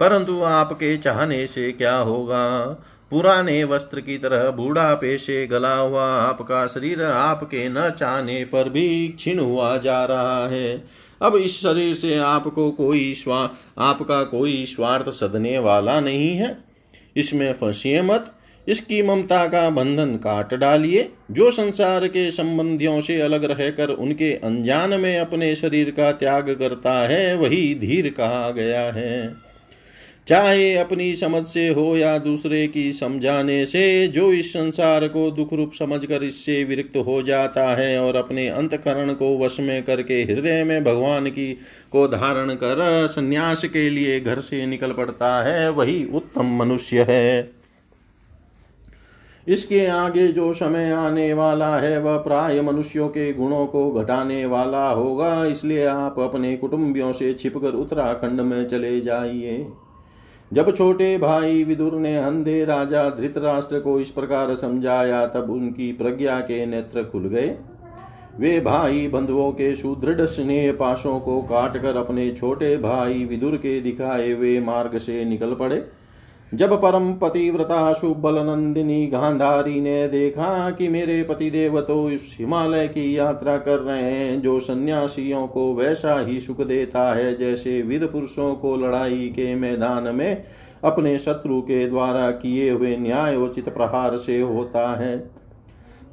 परंतु 0.00 0.42
आपके 0.42 0.96
चाहने 0.96 1.46
से 1.46 1.72
क्या 1.72 1.96
होगा? 1.96 2.66
पुराने 3.10 3.64
वस्त्र 3.64 4.00
की 4.00 4.18
तरह 4.18 4.50
बूढ़ापे 4.50 5.18
से 5.18 5.46
गला 5.46 5.74
हुआ 5.74 6.04
आपका 6.04 6.66
शरीर 6.66 7.02
आपके 7.02 7.68
न 7.68 7.90
चाहने 7.90 8.44
पर 8.44 8.68
भी 8.68 9.08
क्षीण 9.08 9.38
हुआ 9.38 9.76
जा 9.76 10.04
रहा 10.04 10.48
है। 10.48 10.84
अब 11.22 11.36
इस 11.36 11.62
शरीर 11.62 11.94
से 11.94 12.18
आपको 12.18 12.70
कोई 12.70 13.14
स्वा, 13.14 13.50
आपका 13.78 14.22
कोई 14.22 14.64
स्वार्थ 14.66 15.10
सदने 15.10 15.58
वाला 15.58 16.00
नहीं 16.00 16.36
है। 16.36 16.64
इसमें 17.16 17.52
फंसिए 17.52 18.02
मत। 18.02 18.32
इसकी 18.68 19.02
ममता 19.02 19.46
का 19.46 19.70
बंधन 19.70 20.14
काट 20.16 20.54
डालिए। 20.54 21.12
जो 21.30 21.50
संसार 21.50 22.08
के 22.08 22.30
संबंधियों 22.30 23.00
से 23.00 23.20
अलग 23.20 23.44
रहकर 23.44 23.88
उनके 23.88 24.32
अनजान 24.32 25.00
में 25.00 25.18
अपने 25.18 25.54
शरीर 25.54 25.90
का 25.90 26.12
त्याग 26.12 26.50
करता 26.50 26.92
है, 26.92 27.36
वही 27.36 27.74
धीर 27.74 28.14
कहा 28.16 28.50
गया 28.50 28.80
है। 28.80 29.45
चाहे 30.26 30.74
अपनी 30.74 31.14
समझ 31.14 31.44
से 31.46 31.66
हो 31.68 31.96
या 31.96 32.16
दूसरे 32.18 32.66
की 32.66 32.92
समझाने 32.92 33.64
से, 33.66 34.08
जो 34.08 34.32
इस 34.32 34.52
संसार 34.52 35.06
को 35.08 35.30
दुख 35.30 35.52
रूप 35.52 35.72
समझकर 35.72 36.24
इससे 36.24 36.62
विरक्त 36.64 36.96
हो 36.96 37.20
जाता 37.22 37.66
है 37.76 37.98
और 38.00 38.16
अपने 38.16 38.48
अंतकरण 38.48 39.12
को 39.12 39.36
वश 39.38 39.60
में 39.60 39.82
करके 39.82 40.14
हृदय 40.22 40.64
में 40.64 40.84
भगवान 40.84 41.26
की 41.26 41.52
को 41.92 42.06
धारण 42.08 42.54
कर 42.54 43.06
संन्यास 43.06 43.64
के 43.64 43.88
लिए 43.90 44.20
घर 44.20 44.40
से 44.40 44.64
निकल 44.66 44.92
पड़ता 44.92 45.42
है, 45.44 45.70
वही 45.70 46.04
उत्तम 46.14 46.56
मनुष्य 46.56 47.06
है। 47.08 47.50
इसके 49.46 49.86
आगे 49.86 50.28
जो 50.28 50.52
समय 50.52 50.90
आने 50.90 51.32
वाला 51.34 51.76
है, 51.76 51.98
वह 52.00 52.16
प्राय 52.18 52.60
मनुष्यों 52.62 53.08
के 53.08 53.32
गुणों 53.32 53.66
को 53.66 53.90
घटाने 53.92 54.44
वाला 54.46 54.88
होगा, 54.88 55.44
इसलिए 55.44 55.86
आप 55.86 56.20
अपने 56.20 56.56
कुटुंबियों 56.56 57.12
से 57.12 57.32
छिपकर 57.32 57.74
उत्तराखंड 57.74 58.40
में 58.40 58.66
चले 58.66 59.00
जाइए। 59.00 59.66
जब 60.52 60.74
छोटे 60.74 61.18
भाई 61.18 61.64
विदुर 61.64 61.92
ने 61.92 62.16
अंधे 62.16 62.64
राजा 62.64 63.08
धृतराष्ट्र 63.10 63.80
को 63.80 64.00
इस 64.00 64.10
प्रकार 64.10 64.54
समझाया, 64.54 65.26
तब 65.26 65.50
उनकी 65.50 65.92
प्रज्ञा 65.92 66.40
के 66.40 66.66
नेत्र 66.66 67.02
खुल 67.02 67.22
गए। 67.22 67.56
वे 68.38 68.60
भाई 68.60 69.08
बंधुओं 69.08 69.52
के 69.52 69.74
सुदृढ़ 69.76 70.20
स्नेह 70.20 70.72
पाशों 70.72 71.20
को 71.20 71.42
काटकर 71.42 71.96
अपने 71.96 72.30
छोटे 72.30 72.76
भाई 72.76 73.24
विदुर 73.24 73.56
के 73.56 73.80
दिखाए 73.80 74.32
हुए 74.32 74.60
मार्ग 74.60 74.98
से 74.98 75.24
निकल 75.24 75.54
पड़े। 75.54 75.84
जब 76.54 76.72
परम 76.82 77.12
पतिव्रता 77.12 77.92
शुभल 77.92 78.34
नंदिनी 78.38 79.06
गांधारी 79.06 79.80
ने 79.80 80.06
देखा 80.08 80.70
कि 80.70 80.88
मेरे 80.88 81.22
पति 81.22 81.50
देव 81.50 81.80
तो 81.80 82.10
इस 82.10 82.36
हिमालय 82.40 82.86
की 82.88 83.16
यात्रा 83.18 83.56
कर 83.56 83.78
रहे 83.78 84.02
हैं, 84.02 84.40
जो 84.42 84.58
सन्यासियों 84.60 85.46
को 85.46 85.74
वैसा 85.74 86.18
ही 86.26 86.38
सुख 86.40 86.60
देता 86.60 87.12
है 87.14 87.36
जैसे 87.36 87.80
वीर 87.82 88.06
पुरुषों 88.06 88.54
को 88.54 88.76
लड़ाई 88.76 89.28
के 89.28 89.54
मैदान 89.54 90.14
में 90.14 90.44
अपने 90.84 91.18
शत्रु 91.18 91.60
के 91.60 91.88
द्वारा 91.88 92.30
किए 92.30 92.70
हुए 92.70 92.96
न्यायोचित 92.96 93.68
प्रहार 93.68 94.16
से 94.16 94.40
होता 94.40 94.88
है। 94.96 95.45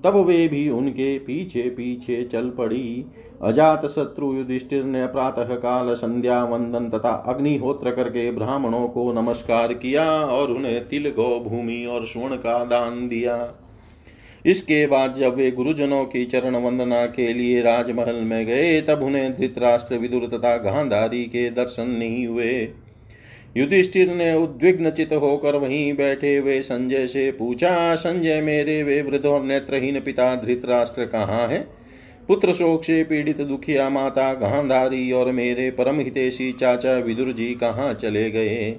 तब 0.04 0.16
वे 0.16 0.48
भी 0.48 0.70
उनके 0.70 1.18
पीछे 1.20 1.62
पीछे 1.62 2.24
चल 2.24 2.50
पड़ी। 2.50 3.06
अजात 3.42 3.86
शत्रु 3.86 4.34
युधिष्ठिर 4.34 4.84
ने 4.84 5.06
प्रातः 5.08 5.56
काल 5.56 5.94
संध्या 5.94 6.44
वंदन 6.44 6.90
तथा 6.90 7.12
अग्निहोत्र 7.28 7.92
करके 7.92 8.32
ब्राह्मणों 8.32 8.88
को 8.88 9.12
नमस्कार 9.14 9.74
किया 9.74 10.06
और 10.12 10.52
उन्हें 10.52 10.88
तिल 10.90 11.10
गो 11.10 11.40
भूमि 11.40 11.86
और 11.86 12.06
स्वर्ण 12.06 12.36
का 12.36 12.66
दान 12.66 13.08
दिया। 13.08 13.54
इसके 14.46 14.86
बाद 14.88 15.14
जब 15.14 15.36
वे 15.36 15.52
गुरुजनों 15.52 16.06
की 16.06 16.26
चरण 16.26 16.56
वंदना 16.56 17.06
के 17.06 17.34
लिए 17.34 17.62
राजमहल 17.62 18.16
में 18.16 18.46
गए, 18.46 18.82
तब 18.82 19.04
उन्हें 19.04 19.38
धृतराष्ट्र 19.38 19.96
विदुर 19.96 20.28
तथा 20.28 20.58
गांधारी 20.58 21.24
के 21.24 21.50
दर्शन 21.50 21.90
नहीं 21.90 22.28
हुए। 22.28 22.70
युधिष्ठिर 23.58 24.14
ने 24.14 24.34
उद्विग्न 24.36 24.90
चित 24.90 25.14
होकर 25.14 25.56
वहीं 25.56 25.94
बैठे 25.94 26.40
वे 26.40 26.62
संजय 26.62 27.08
से 27.08 27.32
पूछा, 27.32 27.96
संजय, 27.96 28.42
मेरे 28.42 28.84
वे 28.84 29.02
वृद्ध 29.02 29.26
और 29.26 29.44
नेत्रहीन 29.44 30.00
पिता 30.00 30.36
धृतराष्ट्र 30.36 31.06
कहाँ 31.06 31.48
है? 31.48 31.68
पुत्र 32.28 32.54
शोक 32.54 32.84
से 32.84 33.04
पीड़ित 33.04 33.42
दुखिया 33.42 33.90
माता 33.90 34.34
गांधारी 34.34 35.12
और 35.12 35.32
मेरे 35.32 35.72
परम 35.72 36.00
हितेशी 36.00 36.52
चाचा 36.52 36.98
विदुर 36.98 37.32
जी 37.32 37.54
कहाँ 37.54 37.94
चले 37.94 38.32
गए? 38.32 38.72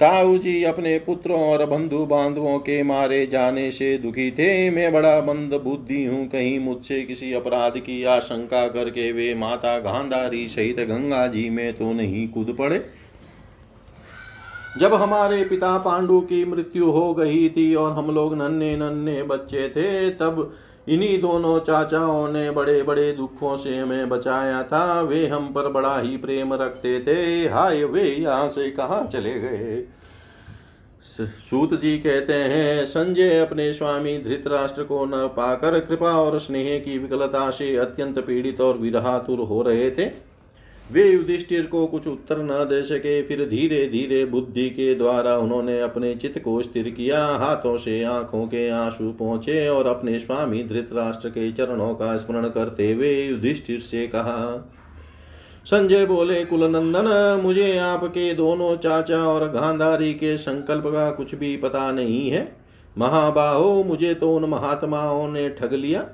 ताऊ 0.00 0.38
जी 0.38 0.64
अपने 0.64 0.98
पुत्रों 0.98 1.40
और 1.40 1.66
बंधु 1.66 2.06
बांधवों 2.06 2.58
के 2.58 2.82
मारे 2.82 3.26
जाने 3.26 3.70
से 3.70 3.98
दुखी 3.98 4.30
थे। 4.30 4.70
मैं 4.70 4.92
बड़ा 4.92 5.20
मंद 5.20 5.54
बुद्धि 5.64 6.04
हूँ, 6.04 6.26
कहीं 6.28 6.58
मुझसे 6.58 7.02
किसी 7.02 7.32
अपराध 7.32 7.78
की 7.78 8.04
आशंका 8.04 8.68
करके 8.68 9.12
वे 9.12 9.34
माता 9.34 9.78
गांधारी 9.78 10.48
सहित 10.48 10.80
गंगा 10.80 11.26
जी 11.26 11.48
में 11.50 11.72
तो 11.72 11.92
नहीं 11.92 12.28
कूद 12.28 12.56
पड़े। 12.58 12.82
जब 14.78 14.94
हमारे 14.94 15.44
पिता 15.44 15.76
पांडु 15.78 16.20
की 16.20 16.44
मृत्यु 16.44 16.90
हो 16.90 17.14
गई 17.14 17.48
थी 17.48 17.74
और 17.74 17.92
हम 17.92 18.10
लोग 18.14 18.34
नन्हे 18.34 18.76
नन्हे 18.76 19.22
बच्चे 19.22 19.68
थे, 19.68 20.10
तब 20.10 20.52
इन्हीं 20.88 21.20
दोनों 21.20 21.58
चाचाओं 21.60 22.28
ने 22.28 22.50
बड़े 22.50 22.82
बड़े 22.82 23.12
दुखों 23.12 23.56
से 23.56 23.76
हमें 23.78 24.08
बचाया 24.08 24.62
था। 24.62 25.00
वे 25.00 25.26
हम 25.26 25.46
पर 25.48 25.68
बड़ा 25.68 25.98
ही 26.00 26.16
प्रेम 26.16 26.54
रखते 26.54 26.98
थे। 27.00 27.48
हाय 27.48 27.84
वे 27.84 28.02
यहाँ 28.02 28.48
से 28.48 28.70
कहाँ 28.70 29.06
चले 29.06 29.34
गए? 29.40 29.82
सूत 31.20 31.74
जी 31.74 31.96
कहते 31.98 32.32
हैं, 32.32 32.84
संजय 32.84 33.38
अपने 33.38 33.72
स्वामी 33.72 34.18
धृतराष्ट्र 34.18 34.82
को 34.82 35.04
न 35.04 35.26
पाकर 35.28 35.78
कृपा 35.80 36.12
और 36.12 36.38
स्नेह 36.38 36.78
की 36.78 36.98
विकलता 36.98 37.50
से 37.50 37.76
अत्यंत 37.76 38.18
पीड़ित 38.18 38.60
और 38.60 38.78
विरहातुर 38.78 39.38
हो 39.38 39.62
रहे 39.62 39.90
थे। 39.90 40.33
वे 40.92 41.02
युधिष्ठिर 41.08 41.66
को 41.66 41.86
कुछ 41.86 42.06
उत्तर 42.06 42.38
न 42.38 42.64
दे 42.68 42.82
सके, 42.82 43.22
फिर 43.22 43.44
धीरे 43.48 43.84
धीरे 43.86 44.24
बुद्धि 44.24 44.68
के 44.70 44.94
द्वारा 44.94 45.36
उन्होंने 45.38 45.80
अपने 45.80 46.14
चित्त 46.14 46.38
को 46.38 46.60
स्थिर 46.62 46.90
किया, 46.90 47.24
हाथों 47.26 47.76
से 47.78 48.02
आँखों 48.04 48.46
के 48.46 48.68
आँसू 48.68 49.10
पहुँचे 49.12 49.68
और 49.68 49.86
अपने 49.86 50.18
स्वामी 50.18 50.62
धृतराष्ट्र 50.64 51.28
के 51.28 51.50
चरणों 51.52 51.94
का 51.94 52.16
स्मरण 52.16 52.48
करते 52.48 52.92
हुए 52.92 53.12
युधिष्ठिर 53.22 53.80
से 53.80 54.06
कहा, 54.06 54.70
संजय 55.66 56.04
बोले, 56.06 56.44
कुलनंदन, 56.44 57.40
मुझे 57.42 57.76
आपके 57.78 58.32
दोनों 58.34 58.76
चाचा 58.76 59.22
और 59.24 59.48
गांधारी 59.50 60.12
के 60.14 60.36
संकल्प 60.36 60.86
का 60.86 61.10
कुछ 61.10 61.34
भी 61.34 61.56
पता 61.56 61.90
नहीं 61.92 62.28
है। 62.30 62.56
महाबाहो, 62.98 63.82
मुझे 63.84 64.14
तो 64.14 64.34
उन 64.36 64.44
महात्माओं 64.44 65.28
ने 65.28 65.48
ठग 65.50 65.72
लिया। 65.72 66.06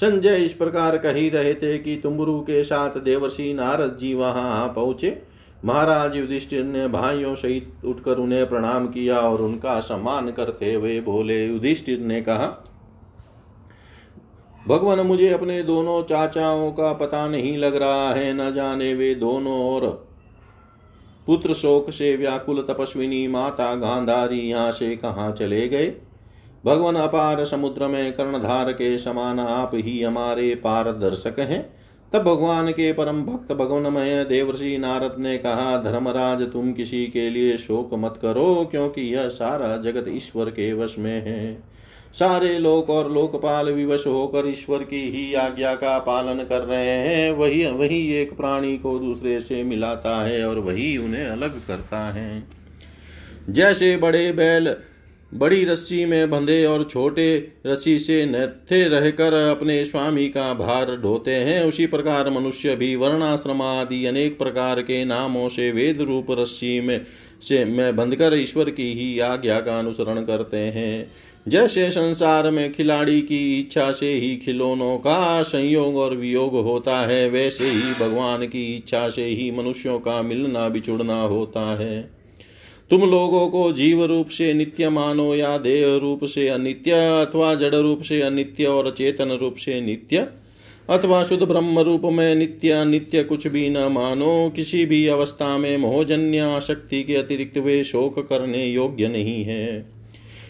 संजय 0.00 0.36
इस 0.36 0.52
प्रकार 0.52 0.96
कही 0.98 1.28
रहे 1.28 1.54
थे 1.54 1.76
कि 1.78 1.96
तुम्बरु 1.96 2.38
के 2.40 2.62
साथ 2.64 2.98
देवर्षि 2.98 3.52
नारद 3.54 3.96
जी 4.00 4.14
वहाँ 4.14 4.68
पहुँचे। 4.68 5.16
महाराज 5.64 6.16
युधिष्ठिर 6.16 6.64
ने 6.64 6.86
भाइयों 6.88 7.34
सहित 7.34 7.84
उठकर 7.84 8.18
उन्हें 8.18 8.48
प्रणाम 8.48 8.86
किया 8.86 9.18
और 9.18 9.42
उनका 9.42 9.78
सम्मान 9.80 10.30
करते 10.30 10.72
हुए 10.74 11.00
बोले, 11.00 11.46
युधिष्ठिर 11.46 12.00
ने 12.00 12.20
कहा, 12.20 12.46
भगवान, 14.68 15.00
मुझे 15.00 15.28
अपने 15.28 15.62
दोनों 15.62 16.02
चाचाओं 16.02 16.70
का 16.72 16.92
पता 16.92 17.26
नहीं 17.28 17.56
लग 17.58 17.76
रहा 17.76 18.14
है। 18.14 18.32
न 18.34 18.52
जाने 18.54 18.92
वे 18.94 19.14
दोनों 19.14 19.58
और 19.74 19.86
पुत्र 21.26 21.54
शोक 21.54 21.90
से 21.90 22.16
व्याकुल 22.16 22.60
तपस्विनी 22.62 23.26
माता 23.28 23.74
गांधारी 23.74 24.40
यहाँ 24.40 24.72
से 24.72 24.96
कहाँ 24.96 25.30
चले 25.32 25.68
गए? 25.68 25.86
भगवान 26.64 26.96
अपार 26.96 27.44
समुद्र 27.44 27.88
में 27.88 28.12
कर्णधार 28.12 28.72
के 28.72 28.98
समान 28.98 29.40
आप 29.40 29.70
ही 29.74 30.02
हमारे 30.02 30.54
पारदर्शक 30.54 31.38
हैं। 31.38 31.76
तब 32.12 32.22
भगवान 32.22 32.70
के 32.70 32.92
परम 32.92 33.22
भक्त 33.22 33.52
भगवनमय 33.52 34.24
देवर्षि 34.24 34.78
नारद 34.78 35.16
ने 35.18 35.38
कहा, 35.38 35.76
धर्मराज, 35.82 36.42
तुम 36.42 36.72
किसी 36.72 37.06
के 37.06 37.30
लिए 37.30 37.56
शोक 37.56 37.90
मत 37.94 38.18
करो, 38.22 38.68
क्योंकि 38.70 39.14
यह 39.14 39.28
सारा 39.28 39.76
जगत 39.76 40.04
ईश्वर 40.08 40.44
के 40.44 40.72
वश 40.72 40.96
में 40.98 41.22
है। 41.26 41.62
सारे 42.12 42.58
लोक 42.58 42.90
और 42.90 43.12
लोकपाल 43.12 43.72
विवश 43.72 44.06
होकर 44.06 44.48
ईश्वर 44.48 44.78
की 44.78 45.10
ही 45.10 45.34
आज्ञा 45.34 45.74
का 45.74 45.98
पालन 45.98 46.34
कर 46.34 46.60
रहे 46.60 46.86
हैं। 46.86 47.32
वही 47.32 47.66
वही 47.66 48.12
एक 48.12 48.36
प्राणी 48.36 48.78
को 48.78 48.98
दूसरे 48.98 49.40
से 49.40 49.62
मिलाता 49.64 50.26
है 50.26 50.46
और 50.46 50.58
वही 50.58 50.96
उन्हें 50.96 51.26
अलग 51.26 51.66
करता 51.66 52.12
है। 52.12 52.44
जैसे 53.50 53.96
बड़े 53.96 54.32
बैल 54.32 54.76
बड़ी 55.38 55.64
रस्सी 55.64 56.04
में 56.04 56.30
बंधे 56.30 56.64
और 56.64 56.84
छोटे 56.84 57.52
रस्सी 57.66 57.98
से 57.98 58.24
नथे 58.26 58.88
रहकर 58.88 59.32
अपने 59.32 59.84
स्वामी 59.84 60.28
का 60.28 60.54
भार 60.54 60.96
ढोते 60.96 61.30
हैं। 61.30 61.64
उसी 61.64 61.86
प्रकार 61.86 62.30
मनुष्य 62.30 62.76
भी 62.76 62.96
वर्णाश्रम 62.96 63.62
आदि 63.62 64.04
अनेक 64.06 64.38
प्रकार 64.38 64.82
के 64.82 65.04
नामों 65.04 65.48
से 65.48 65.72
वेद 65.72 66.00
रूप 66.00 66.26
रस्सी 66.30 66.80
में 66.80 67.06
से 67.42 67.64
में 67.64 67.96
बंधकर 67.96 68.34
ईश्वर 68.34 68.70
की 68.70 68.92
ही 68.92 69.18
आज्ञा 69.18 69.60
का 69.60 69.78
अनुसरण 69.78 70.22
करते 70.22 70.56
हैं। 70.56 71.12
जैसे 71.48 71.90
संसार 71.90 72.50
में 72.50 72.72
खिलाड़ी 72.72 73.20
की 73.20 73.58
इच्छा 73.58 73.92
से 73.92 74.12
ही 74.12 74.36
खिलौनों 74.36 74.98
का 74.98 75.42
संयोग 75.42 75.96
और 75.96 76.16
वियोग 76.16 76.54
होता 76.54 77.00
है, 77.00 77.30
वैसे 77.30 77.64
ही 77.64 77.92
भगवान 78.00 78.46
की 78.46 78.76
इच्छा 78.76 79.08
से 79.08 79.24
ही 79.24 79.50
मनुष्यों 79.50 79.98
का 79.98 80.22
मिलना 80.22 80.68
बिछुड़ना 80.68 81.22
होता 81.22 81.60
है। 81.60 82.15
तुम 82.90 83.00
लोगों 83.00 83.48
को 83.48 83.72
जीव 83.72 84.04
रूप 84.04 84.28
से 84.28 84.54
नित्य 84.54 84.88
मानो 84.88 85.34
या 85.34 85.58
देह 85.58 85.96
रूप 85.96 86.24
से 86.24 86.48
अनित्य 86.48 86.90
अथवा 86.92 87.54
जड़ 87.54 87.74
रूप 87.74 88.02
से 88.02 88.20
अनित्य 88.22 88.64
और 88.64 88.90
चेतन 88.90 89.30
रूप 89.30 89.54
से 89.54 89.80
नित्य 89.80 90.26
अथवा 90.90 91.22
शुद्ध 91.24 91.42
ब्रह्म 91.42 91.78
रूप 91.78 92.02
में 92.04 92.34
नित्य 92.34 92.84
नित्य 92.84 93.22
कुछ 93.24 93.46
भी 93.46 93.70
न 93.70 93.78
मानो, 93.78 94.52
किसी 94.56 94.84
भी 94.86 95.06
अवस्था 95.06 95.58
में 95.58 95.76
मोहजन्य 95.76 96.38
आशक्ति 96.38 97.02
के 97.02 97.14
अतिरिक्त 97.14 97.58
वे 97.58 97.84
शोक 97.84 98.18
करने 98.18 98.66
योग्य 98.66 99.08
नहीं 99.08 99.44
है। 99.44 99.86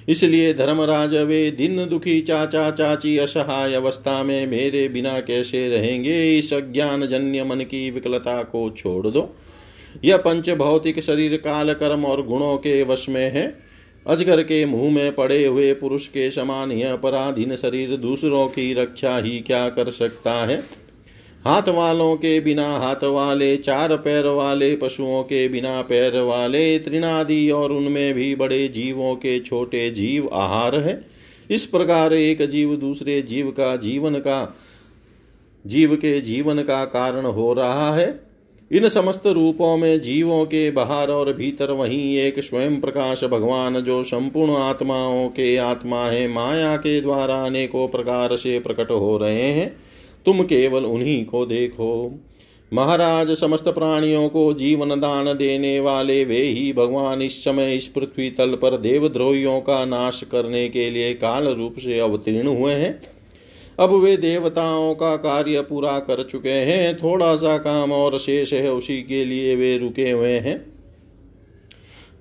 इसलिए 0.08 0.54
धर्मराज, 0.54 1.14
वे 1.14 1.50
दिन 1.50 1.88
दुखी 1.88 2.20
चाचा 2.20 2.70
चाची 2.70 3.18
असहाय 3.18 3.74
अवस्था 3.74 4.22
में 4.22 4.46
मेरे 4.46 4.88
बिना 4.88 5.20
कैसे 5.20 5.68
रहेंगे? 5.68 6.38
इस 6.38 6.52
अज्ञान 6.54 7.06
जन्य 7.06 7.44
मन 7.44 7.60
की 7.60 7.90
विकलता 7.90 8.42
को 8.42 8.70
छोड़ 8.70 9.06
दो। 9.06 9.36
यह 10.04 10.16
पंच 10.16 10.50
भौतिक 10.50 11.00
शरीर, 11.00 11.36
काल, 11.36 11.74
कर्म 11.74 12.04
और 12.04 12.26
गुणों 12.26 12.56
के 12.56 12.82
वश 12.82 13.08
में 13.08 13.30
है। 13.30 13.58
अजगर 14.06 14.42
के 14.42 14.64
मुँह 14.66 14.94
में 14.94 15.14
पड़े 15.14 15.46
हुए 15.46 15.72
पुरुष 15.72 16.06
के 16.06 16.30
समान 16.30 16.72
यह 16.72 16.96
पराधीन 16.96 17.56
शरीर 17.56 17.96
दूसरों 17.96 18.48
की 18.48 18.74
रक्षा 18.74 19.18
ही 19.18 19.40
क्या 19.40 19.68
कर 19.68 19.90
सकता 19.90 20.32
है? 20.32 20.86
हाथ 21.44 21.68
वालों 21.68 22.16
के 22.16 22.40
बिना, 22.40 22.78
हाथ 22.78 23.04
वाले, 23.04 23.56
चार 23.56 23.96
पैर 23.96 24.26
वाले, 24.26 24.76
पशुओं 24.76 25.22
के 25.22 25.48
बिना 25.48 25.82
पैर 25.82 26.20
वाले, 26.20 26.78
त्रिनादि 26.78 27.50
और 27.50 27.72
उनमें 27.72 28.14
भी 28.14 28.34
बड़े 28.34 28.68
जीवों 28.68 29.14
के 29.14 29.40
छोटे 29.40 29.90
जीव 29.90 30.28
आहार 30.32 30.76
है। 30.76 31.04
इस 31.50 31.66
प्रकार 31.66 32.12
एक 32.12 32.46
जीव 32.46 32.76
दूसरे 32.76 33.22
जीव 33.22 33.50
का 33.50 33.76
जीवन 33.76 34.14
का, 34.14 34.56
जीव 35.66 35.96
के 35.96 36.20
जीवन 36.20 36.62
का 36.62 36.84
कारण 36.84 37.26
हो 37.26 37.52
रहा 37.52 37.94
है। 37.94 38.25
इन 38.72 38.88
समस्त 38.88 39.26
रूपों 39.26 39.76
में 39.76 40.00
जीवों 40.00 40.44
के 40.44 40.70
बाहर 40.70 41.10
और 41.10 41.32
भीतर 41.32 41.70
वहीं 41.70 42.16
एक 42.16 42.40
स्वयं 42.40 42.80
प्रकाश 42.80 43.24
भगवान, 43.24 43.80
जो 43.80 44.04
संपूर्ण 44.04 44.52
आत्माओं 44.52 45.28
के 45.28 45.56
आत्मा 45.56 46.04
है, 46.04 46.28
माया 46.28 46.76
के 46.76 47.00
द्वारा 47.00 47.42
अनेकों 47.42 47.88
प्रकार 47.88 48.36
से 48.36 48.58
प्रकट 48.58 48.90
हो 48.90 49.16
रहे 49.16 49.42
हैं। 49.42 49.76
तुम 50.26 50.42
केवल 50.42 50.84
उन्हीं 50.84 51.24
को 51.24 51.46
देखो। 51.46 52.20
महाराज, 52.72 53.30
समस्त 53.30 53.68
प्राणियों 53.68 54.28
को 54.28 54.52
जीवन 54.54 54.88
दान 54.88 55.24
देने 55.24 55.80
वाले 55.80 56.24
वे 56.24 56.42
ही 56.42 56.72
भगवान 56.72 57.22
इस 57.22 57.44
समय 57.44 57.76
इस 57.76 57.86
पृथ्वी 57.86 58.30
तल 58.30 58.54
पर 58.54 58.76
देवद्रोहियों 58.76 59.60
का 59.60 59.84
नाश 59.84 60.24
करने 60.32 60.68
के 60.68 60.90
लिए 60.90 61.14
काल 61.14 61.48
रूप 61.48 61.74
से 61.78 61.98
अवतीर्ण 61.98 62.48
हुए 62.48 62.72
हैं। 62.72 63.15
अब 63.78 63.92
वे 63.92 64.16
देवताओं 64.16 64.94
का 64.94 65.16
कार्य 65.16 65.60
पूरा 65.60 65.98
कर 65.98 66.22
चुके 66.22 66.48
हैं। 66.48 66.96
थोड़ा 66.96 67.34
सा 67.36 67.58
काम 67.58 67.92
और 67.92 68.18
शेष 68.18 68.52
है, 68.52 68.70
उसी 68.72 69.02
के 69.02 69.24
लिए 69.24 69.56
वे 69.56 69.76
रुके 69.78 70.10
हुए 70.10 70.32
हैं। 70.32 70.64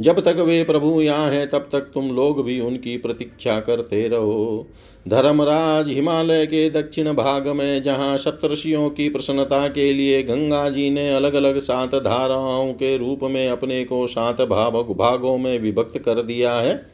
जब 0.02 0.20
तक 0.20 0.36
वे 0.38 0.64
प्रभु 0.64 1.02
यहाँ 1.02 1.30
हैं, 1.32 1.50
तब 1.50 1.70
तक 1.72 1.82
तुम 1.94 2.10
लोग 2.12 2.44
भी 2.46 2.60
उनकी 2.60 2.98
प्रतीक्षा 2.98 3.60
करते 3.60 4.08
रहो। 4.08 4.68
धर्मराज 5.08 5.90
हिमालय 5.90 6.46
के 6.46 6.70
दक्षिण 6.70 7.14
भाग 7.14 7.48
में, 7.48 7.84
जहाँ 7.84 8.18
सप्तर्षियों 8.18 8.90
की 8.90 9.10
प्रसन्नता 9.10 9.68
के 9.68 9.92
लिए 9.94 10.22
गंगा 10.24 10.70
जी 10.70 10.90
ने 10.90 11.10
अलग 11.14 11.34
अलग 11.34 11.60
सात 11.60 11.96
धाराओं 11.96 12.74
के 12.74 12.98
रूप 12.98 13.20
में 13.24 13.48
अपने 13.50 13.84
को 13.86 14.08
सात 14.08 14.42
भाव 14.42 14.84
भागों 14.84 15.38
में 15.38 15.60
विभक्त 15.60 15.98
कर 15.98 16.24
दिया 16.24 16.54
है, 16.54 16.86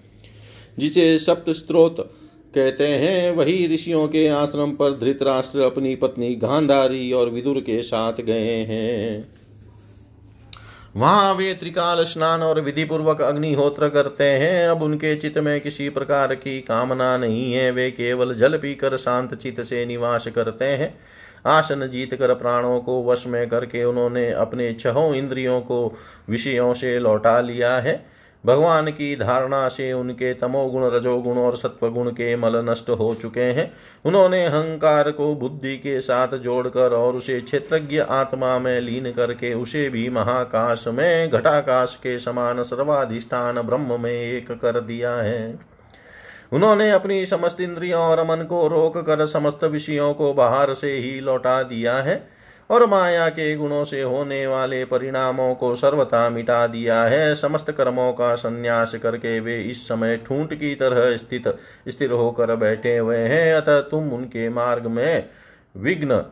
जिसे 0.80 1.18
सप्त 1.20 1.49
स्त्रोत 1.49 2.09
कहते 2.56 2.88
हैं, 2.88 3.32
वही 3.32 3.74
ऋषियों 3.74 4.08
के 4.08 4.28
आश्रम 4.28 4.72
पर 4.72 4.99
धृतराष्ट्र 4.99 5.60
अपनी 5.60 5.95
पत्नी 5.95 6.36
गांधारी 6.36 7.12
और 7.12 7.30
विदुर 7.30 7.60
के 7.60 7.82
साथ 7.82 8.14
गए 8.14 8.56
हैं। 8.70 9.28
वहाँ 10.95 11.34
वे 11.34 11.54
त्रिकाल 11.54 12.04
स्नान 12.04 12.43
और 12.43 12.62
विधि 12.62 12.84
पूर्वक 12.84 13.22
अग्निहोत्र 13.22 13.89
करते 13.89 14.24
हैं। 14.24 14.68
अब 14.68 14.84
उनके 14.84 15.16
चित्त 15.16 15.38
में 15.38 15.62
किसी 15.62 15.89
प्रकार 15.89 16.36
की 16.36 16.62
कामना 16.62 17.18
नहीं 17.18 17.54
है। 17.54 17.72
वे 17.72 17.91
केवल 17.91 18.36
जल 18.36 18.58
पीकर 18.58 18.97
शांत 18.97 19.36
चित्त 19.36 19.62
से 19.62 19.86
निवास 19.86 20.28
करते 20.28 20.66
हैं। 20.66 20.97
आसन 21.45 21.88
जीत 21.88 22.14
कर 22.14 22.34
प्राणों 22.34 22.80
को 22.80 23.04
वश 23.06 23.28
में 23.28 23.49
करके 23.49 23.84
उन्होंने 23.84 24.32
अपने 24.32 24.74
छहों 24.74 25.16
इंद्रियों 25.16 25.62
को 25.62 25.93
विषयों 26.30 26.74
से 26.74 26.99
लौटा 26.99 27.41
लिया 27.41 27.76
है। 27.78 28.20
भगवान 28.46 28.88
की 28.88 29.16
धारणा 29.16 29.68
से 29.68 29.94
उनके 29.94 30.34
तमोगुण 30.34 30.86
रजोगुण 30.86 31.38
और 31.38 31.58
सत्वगुण 31.58 32.10
के 32.10 32.36
मल 32.36 32.56
नष्ट 32.70 32.89
हो 32.89 33.16
चुके 33.16 33.42
हैं। 33.42 33.72
उन्होंने 34.06 34.46
अहंकार 34.46 35.12
को 35.12 35.36
बुद्धि 35.36 35.78
के 35.78 36.02
साथ 36.02 36.28
जोड़कर 36.28 36.94
और 36.94 37.16
उसे 37.16 37.39
क्षेत्रज्ञ 37.42 38.00
आत्मा 38.00 38.60
में 38.60 38.82
लीन 38.82 39.12
करके 39.12 39.54
उसे 39.54 39.89
भी 39.89 40.10
महाकाश 40.10 40.88
में, 40.88 41.30
घटाकाश 41.30 41.96
के 41.96 42.20
समान 42.20 42.64
सर्वाधिष्ठान 42.64 43.62
ब्रह्म 43.62 44.02
में 44.02 44.12
एक 44.12 44.52
कर 44.52 44.80
दिया 44.80 45.16
है। 45.16 45.60
उन्होंने 46.54 46.92
अपनी 46.92 47.26
समस्त 47.26 47.62
इंद्रियों 47.62 48.02
और 48.02 48.24
मन 48.24 48.44
को 48.44 48.68
रोक 48.68 48.98
कर 48.98 49.26
समस्त 49.26 49.64
विषयों 49.64 50.14
को 50.14 50.34
बाहर 50.34 50.74
से 50.74 50.92
ही 50.92 51.20
लौटा 51.20 51.64
दिया 51.64 51.96
है। 51.96 52.41
और 52.72 52.86
माया 52.86 53.30
के 53.30 53.55
गुणों 53.55 53.84
से 53.84 54.01
होने 54.01 54.47
वाले 54.47 54.86
परिणामों 54.86 55.55
को 55.55 55.76
सर्वथा 55.76 56.30
मिटा 56.30 56.67
दिया 56.67 57.03
है। 57.03 57.36
समस्त 57.36 57.72
कर्मों 57.72 58.13
का 58.13 58.36
संन्यास 58.36 58.95
करके 58.95 59.39
वे 59.39 59.57
इस 59.61 59.88
समय 59.88 60.17
ठूंठ 60.17 60.53
की 60.53 60.76
तरह 60.76 61.17
स्थित, 61.17 61.57
स्थिर 61.88 62.11
होकर 62.11 62.55
बैठे 62.55 62.97
हुए 62.97 63.17
हैं। 63.17 63.53
अतः 63.53 63.80
तुम 63.82 64.11
उनके 64.13 64.49
मार्ग 64.49 64.88
में 64.88 65.30
विघ्न 65.78 66.26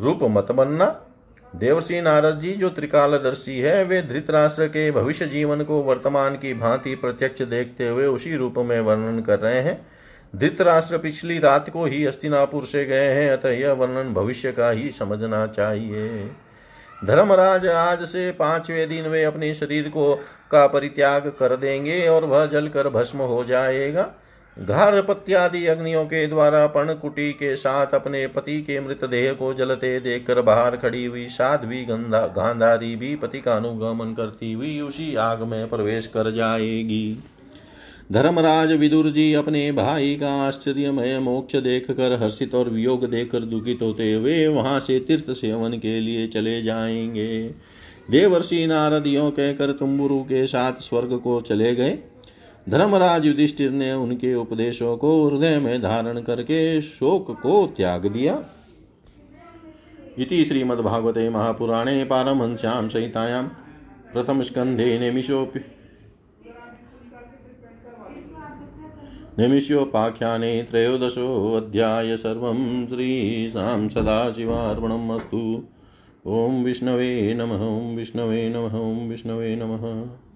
रूप 0.00 0.18
मत 0.22 0.52
बनना। 0.52 1.04
देवसी 1.56 2.00
नारद 2.00 2.40
जी 2.40 2.52
जो 2.52 2.68
त्रिकालदर्शी 2.68 3.58
है, 3.60 3.84
वे 3.84 4.02
धृतराष्ट्र 4.02 4.66
के 4.66 4.90
भविष्य 4.90 5.26
जीवन 5.26 5.62
को 5.62 5.80
वर्तमान 5.80 6.34
की 6.34 6.54
भांति 6.54 6.94
प्रत्यक्ष 6.94 7.42
देखते 7.42 7.88
हुए 7.88 8.06
उसी 8.06 8.36
रूप 8.36 8.54
में 8.58 8.80
वर्णन 8.80 9.20
कर 9.20 9.38
रहे 9.38 9.60
हैं। 9.60 9.86
धृतराष्ट्र 10.32 10.98
पिछली 10.98 11.38
रात 11.38 11.70
को 11.70 11.84
ही 11.84 12.04
हस्तिनापुर 12.04 12.64
से 12.64 12.84
गए 12.84 13.08
हैं, 13.08 13.30
अतः 13.30 13.50
यह 13.50 13.72
वर्णन 13.72 14.12
भविष्य 14.14 14.52
का 14.52 14.70
ही 14.70 14.90
समझना 14.90 15.46
चाहिए। 15.46 16.30
धर्मराज 17.04 17.66
आज 17.66 18.02
से 18.04 18.30
पाँचवें 18.30 18.88
दिन 18.88 19.06
वे 19.06 19.22
अपने 19.24 19.52
शरीर 19.54 19.88
को 19.88 20.14
का 20.50 20.66
परित्याग 20.66 21.32
कर 21.38 21.56
देंगे 21.56 22.06
और 22.08 22.24
वह 22.24 22.46
जलकर 22.46 22.88
भस्म 22.88 23.18
हो 23.18 23.44
जाएगा। 23.44 24.10
घर 24.56 25.00
पत्यादि 25.02 25.64
अग्नियों 25.66 26.04
के 26.04 26.26
द्वारा 26.26 26.66
पर्णकुटी 26.66 27.32
के 27.32 27.54
साथ 27.56 27.94
अपने 27.94 28.26
पति 28.26 28.60
के 28.62 28.80
मृतदेह 28.80 29.32
को 29.32 29.52
जलते 29.54 29.98
देखकर 30.00 30.40
बाहर 30.42 30.76
खड़ी 30.76 31.04
हुई 31.04 31.26
साध्वी 31.26 31.84
गंधा 31.84 32.26
गांधारी 32.26 32.94
भी 32.96 33.14
पति 33.16 33.40
का 33.40 33.54
अनुगमन 33.54 34.14
करती 34.14 34.52
हुई 34.52 34.80
उसी 34.80 35.14
आग 35.16 35.42
में 35.42 35.68
प्रवेश 35.68 36.06
कर 36.06 36.30
जाएगी। 36.30 37.18
धर्मराज 38.12 38.72
विदुर 38.72 39.10
जी 39.10 39.32
अपने 39.34 39.72
भाई 39.72 40.16
का 40.16 40.32
आश्चर्यमय 40.46 41.18
मोक्ष 41.18 41.56
देखकर, 41.56 42.12
हर्षित 42.22 42.54
और 42.54 42.70
वियोग 42.70 43.04
देखकर 43.10 43.40
दुखित 43.40 43.82
होते 43.82 44.14
हुए 44.14 44.46
वहाँ 44.46 44.80
से 44.80 44.98
तीर्थ 45.00 45.30
सेवन 45.30 45.72
के 45.72 46.00
लिए 46.00 46.26
चले 46.26 46.62
जाएँगे। 46.62 47.50
देवर्षि 48.10 48.66
नारदियों 48.66 49.30
कहकर 49.30 49.72
तुम्बुरु 49.72 50.20
के 50.20 50.46
साथ 50.46 50.72
स्वर्ग 50.80 51.18
को 51.18 51.40
चले 51.40 51.74
गए। 51.74 51.98
धर्मराज 52.68 53.26
युधिष्ठिर 53.26 53.70
ने 53.70 53.92
उनके 53.92 54.34
उपदेशों 54.34 54.96
को 54.96 55.28
हृदय 55.28 55.58
में 55.58 55.82
धारण 55.82 56.20
करके 56.20 56.80
शोक 56.80 57.40
को 57.42 57.66
त्याग 57.66 58.06
दिया। 58.06 58.44
इति 60.18 60.44
श्रीमद्भागवते 60.44 61.30
महापुराणे 61.30 62.04
पारमहंस्यां 62.04 62.88
संहितायां 62.88 63.44
प्रथमस्कन्धे 64.12 64.98
निमिषोऽपि 64.98 65.60
निमिष्योपाख्याने 69.38 70.62
त्रयोदशोऽध्याय 70.62 72.16
सर्वं 72.16 72.86
श्रीशां 72.86 73.88
सदाशिवार्पणम् 73.88 75.10
अस्तु। 75.10 75.64
ॐ 76.26 76.64
विष्णवे 76.64 77.34
नमः, 77.34 77.66
ॐ 77.66 77.96
विष्णवे 77.96 78.48
नमः, 78.48 78.78
ॐ 78.78 79.08
विष्णवे 79.08 79.56
नमः। 79.56 80.27